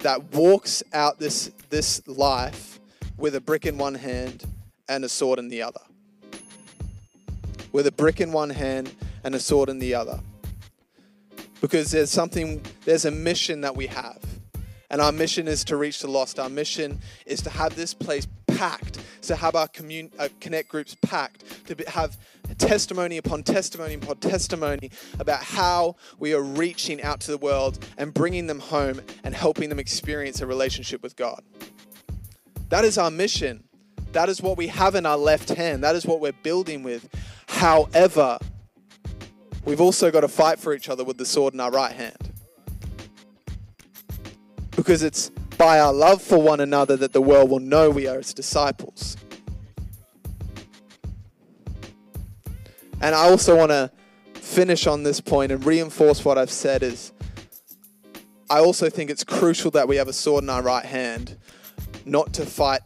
that 0.00 0.34
walks 0.34 0.82
out 0.92 1.18
this 1.18 1.50
this 1.70 2.06
life 2.08 2.80
with 3.16 3.34
a 3.34 3.40
brick 3.40 3.66
in 3.66 3.78
one 3.78 3.94
hand 3.94 4.44
and 4.88 5.04
a 5.04 5.08
sword 5.08 5.38
in 5.38 5.48
the 5.48 5.62
other. 5.62 5.80
With 7.72 7.86
a 7.86 7.92
brick 7.92 8.20
in 8.20 8.32
one 8.32 8.50
hand 8.50 8.94
and 9.24 9.34
a 9.34 9.40
sword 9.40 9.68
in 9.68 9.78
the 9.78 9.94
other. 9.94 10.20
Because 11.60 11.90
there's 11.90 12.10
something 12.10 12.62
there's 12.84 13.04
a 13.04 13.10
mission 13.10 13.62
that 13.62 13.76
we 13.76 13.86
have. 13.86 14.22
And 14.90 15.00
our 15.00 15.12
mission 15.12 15.48
is 15.48 15.64
to 15.64 15.76
reach 15.76 16.00
the 16.00 16.08
lost. 16.08 16.38
Our 16.38 16.50
mission 16.50 17.00
is 17.24 17.40
to 17.42 17.50
have 17.50 17.74
this 17.74 17.94
place 17.94 18.26
packed, 18.46 18.98
to 19.22 19.34
have 19.34 19.54
our 19.54 19.66
commun- 19.68 20.10
uh, 20.18 20.28
connect 20.38 20.68
groups 20.68 20.94
packed, 21.00 21.44
to 21.66 21.74
be, 21.74 21.84
have 21.88 22.18
testimony 22.58 23.16
upon 23.16 23.42
testimony 23.42 23.94
upon 23.94 24.16
testimony 24.18 24.90
about 25.18 25.42
how 25.42 25.96
we 26.18 26.34
are 26.34 26.42
reaching 26.42 27.02
out 27.02 27.20
to 27.20 27.30
the 27.30 27.38
world 27.38 27.84
and 27.96 28.12
bringing 28.12 28.46
them 28.46 28.58
home 28.58 29.00
and 29.24 29.34
helping 29.34 29.68
them 29.68 29.78
experience 29.78 30.40
a 30.40 30.46
relationship 30.46 31.02
with 31.02 31.16
God. 31.16 31.42
That 32.68 32.84
is 32.84 32.98
our 32.98 33.10
mission. 33.10 33.64
That 34.12 34.28
is 34.28 34.42
what 34.42 34.58
we 34.58 34.66
have 34.68 34.94
in 34.94 35.06
our 35.06 35.16
left 35.16 35.48
hand. 35.48 35.82
That 35.84 35.96
is 35.96 36.04
what 36.04 36.20
we're 36.20 36.32
building 36.32 36.82
with. 36.82 37.08
However, 37.62 38.40
we've 39.64 39.80
also 39.80 40.10
got 40.10 40.22
to 40.22 40.28
fight 40.28 40.58
for 40.58 40.74
each 40.74 40.88
other 40.88 41.04
with 41.04 41.16
the 41.16 41.24
sword 41.24 41.54
in 41.54 41.60
our 41.60 41.70
right 41.70 41.92
hand 41.92 42.32
because 44.72 45.04
it's 45.04 45.30
by 45.58 45.78
our 45.78 45.92
love 45.92 46.20
for 46.20 46.42
one 46.42 46.58
another 46.58 46.96
that 46.96 47.12
the 47.12 47.20
world 47.20 47.50
will 47.50 47.60
know 47.60 47.88
we 47.88 48.08
are 48.08 48.18
its 48.18 48.34
disciples. 48.34 49.16
And 53.00 53.14
I 53.14 53.30
also 53.30 53.56
want 53.56 53.70
to 53.70 53.92
finish 54.34 54.88
on 54.88 55.04
this 55.04 55.20
point 55.20 55.52
and 55.52 55.64
reinforce 55.64 56.24
what 56.24 56.38
I've 56.38 56.50
said 56.50 56.82
is 56.82 57.12
I 58.50 58.58
also 58.58 58.90
think 58.90 59.08
it's 59.08 59.22
crucial 59.22 59.70
that 59.70 59.86
we 59.86 59.94
have 59.98 60.08
a 60.08 60.12
sword 60.12 60.42
in 60.42 60.50
our 60.50 60.62
right 60.62 60.84
hand, 60.84 61.38
not 62.06 62.32
to 62.32 62.44
fight 62.44 62.80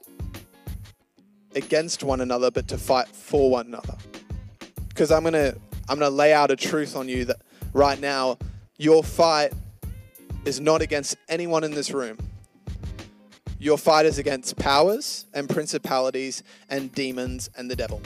against 1.54 2.04
one 2.04 2.20
another, 2.20 2.50
but 2.50 2.68
to 2.68 2.76
fight 2.76 3.08
for 3.08 3.50
one 3.50 3.68
another. 3.68 3.96
Because 4.96 5.10
I'm 5.12 5.24
gonna 5.24 5.54
I'm 5.90 5.98
gonna 5.98 6.08
lay 6.08 6.32
out 6.32 6.50
a 6.50 6.56
truth 6.56 6.96
on 6.96 7.06
you 7.06 7.26
that 7.26 7.36
right 7.74 8.00
now, 8.00 8.38
your 8.78 9.04
fight 9.04 9.52
is 10.46 10.58
not 10.58 10.80
against 10.80 11.18
anyone 11.28 11.64
in 11.64 11.72
this 11.72 11.90
room. 11.90 12.16
Your 13.58 13.76
fight 13.76 14.06
is 14.06 14.18
against 14.18 14.56
powers 14.56 15.26
and 15.34 15.50
principalities 15.50 16.42
and 16.70 16.90
demons 16.94 17.50
and 17.58 17.70
the 17.70 17.76
devil. 17.76 18.00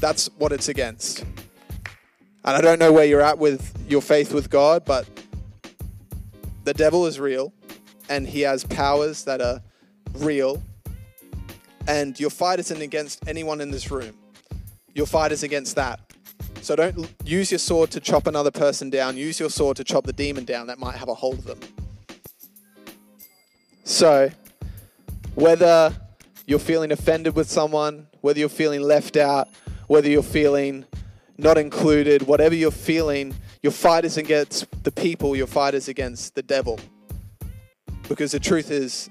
That's 0.00 0.30
what 0.38 0.50
it's 0.50 0.70
against. 0.70 1.20
And 1.20 2.56
I 2.56 2.62
don't 2.62 2.78
know 2.78 2.90
where 2.90 3.04
you're 3.04 3.20
at 3.20 3.36
with 3.36 3.78
your 3.86 4.00
faith 4.00 4.32
with 4.32 4.48
God, 4.48 4.86
but 4.86 5.06
the 6.64 6.72
devil 6.72 7.04
is 7.04 7.20
real 7.20 7.52
and 8.08 8.26
he 8.26 8.40
has 8.40 8.64
powers 8.64 9.24
that 9.24 9.42
are 9.42 9.60
real. 10.14 10.62
And 11.86 12.18
your 12.18 12.30
fight 12.30 12.60
isn't 12.60 12.80
against 12.80 13.28
anyone 13.28 13.60
in 13.60 13.70
this 13.70 13.90
room. 13.90 14.16
Your 14.96 15.04
fight 15.04 15.30
is 15.30 15.42
against 15.42 15.76
that. 15.76 16.00
So 16.62 16.74
don't 16.74 17.12
use 17.22 17.52
your 17.52 17.58
sword 17.58 17.90
to 17.90 18.00
chop 18.00 18.26
another 18.26 18.50
person 18.50 18.88
down. 18.88 19.18
Use 19.18 19.38
your 19.38 19.50
sword 19.50 19.76
to 19.76 19.84
chop 19.84 20.04
the 20.04 20.12
demon 20.14 20.46
down 20.46 20.68
that 20.68 20.78
might 20.78 20.96
have 20.96 21.10
a 21.10 21.14
hold 21.14 21.40
of 21.40 21.44
them. 21.44 21.60
So, 23.84 24.30
whether 25.34 25.94
you're 26.46 26.58
feeling 26.58 26.92
offended 26.92 27.36
with 27.36 27.50
someone, 27.50 28.06
whether 28.22 28.38
you're 28.38 28.48
feeling 28.48 28.80
left 28.80 29.18
out, 29.18 29.48
whether 29.86 30.08
you're 30.08 30.22
feeling 30.22 30.86
not 31.36 31.58
included, 31.58 32.22
whatever 32.22 32.54
you're 32.54 32.70
feeling, 32.70 33.34
your 33.62 33.72
fight 33.72 34.06
is 34.06 34.16
against 34.16 34.64
the 34.82 34.90
people, 34.90 35.36
your 35.36 35.46
fight 35.46 35.74
is 35.74 35.88
against 35.88 36.34
the 36.34 36.42
devil. 36.42 36.80
Because 38.08 38.32
the 38.32 38.40
truth 38.40 38.70
is, 38.70 39.10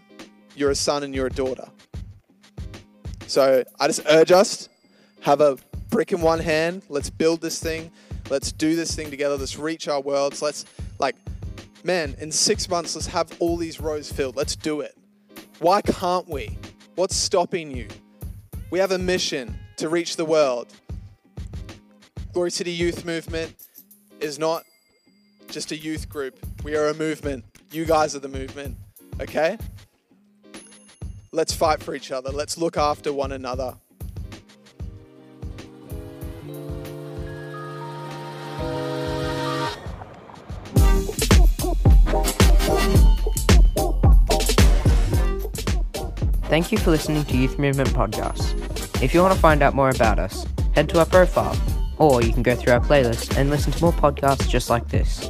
you're 0.55 0.71
a 0.71 0.75
son 0.75 1.03
and 1.03 1.13
you're 1.13 1.27
a 1.27 1.31
daughter. 1.31 1.67
So 3.27 3.63
I 3.79 3.85
just 3.85 4.01
urge 4.09 4.31
us 4.31 4.67
have 5.25 5.41
a 5.41 5.57
brick 5.95 6.11
in 6.11 6.19
one 6.19 6.39
hand. 6.39 6.81
Let's 6.89 7.09
build 7.09 7.39
this 7.39 7.57
thing. 7.57 7.89
Let's 8.29 8.51
do 8.51 8.75
this 8.75 8.93
thing 8.93 9.09
together. 9.09 9.37
Let's 9.37 9.57
reach 9.57 9.87
our 9.87 10.01
worlds. 10.01 10.41
Let's, 10.41 10.65
like, 10.99 11.15
man, 11.85 12.17
in 12.19 12.33
six 12.33 12.67
months, 12.67 12.95
let's 12.95 13.07
have 13.07 13.31
all 13.39 13.55
these 13.55 13.79
rows 13.79 14.11
filled. 14.11 14.35
Let's 14.35 14.57
do 14.57 14.81
it. 14.81 14.97
Why 15.59 15.81
can't 15.81 16.27
we? 16.27 16.57
What's 16.95 17.15
stopping 17.15 17.71
you? 17.71 17.87
We 18.71 18.79
have 18.79 18.91
a 18.91 18.97
mission 18.97 19.57
to 19.77 19.87
reach 19.87 20.17
the 20.17 20.25
world. 20.25 20.67
Glory 22.33 22.51
City 22.51 22.71
Youth 22.71 23.05
Movement 23.05 23.55
is 24.19 24.37
not 24.37 24.65
just 25.47 25.71
a 25.71 25.77
youth 25.77 26.09
group, 26.09 26.37
we 26.65 26.75
are 26.75 26.89
a 26.89 26.93
movement. 26.93 27.45
You 27.71 27.85
guys 27.85 28.17
are 28.17 28.19
the 28.19 28.27
movement, 28.27 28.75
okay? 29.21 29.57
Let's 31.31 31.53
fight 31.53 31.81
for 31.81 31.95
each 31.95 32.11
other. 32.11 32.31
Let's 32.31 32.57
look 32.57 32.75
after 32.75 33.13
one 33.13 33.31
another. 33.31 33.77
Thank 46.55 46.71
you 46.71 46.77
for 46.77 46.89
listening 46.89 47.25
to 47.25 47.35
Youth 47.35 47.59
Movement 47.59 47.89
Podcast. 47.89 49.03
If 49.03 49.13
you 49.13 49.21
want 49.21 49.33
to 49.33 49.39
find 49.41 49.61
out 49.61 49.73
more 49.73 49.89
about 49.89 50.19
us, 50.19 50.45
head 50.73 50.87
to 50.87 50.99
our 50.99 51.05
profile, 51.05 51.53
or 51.97 52.21
you 52.21 52.31
can 52.31 52.43
go 52.43 52.55
through 52.55 52.71
our 52.71 52.79
playlist 52.79 53.35
and 53.35 53.49
listen 53.49 53.73
to 53.73 53.81
more 53.83 53.91
podcasts 53.91 54.47
just 54.47 54.69
like 54.69 54.87
this. 54.87 55.29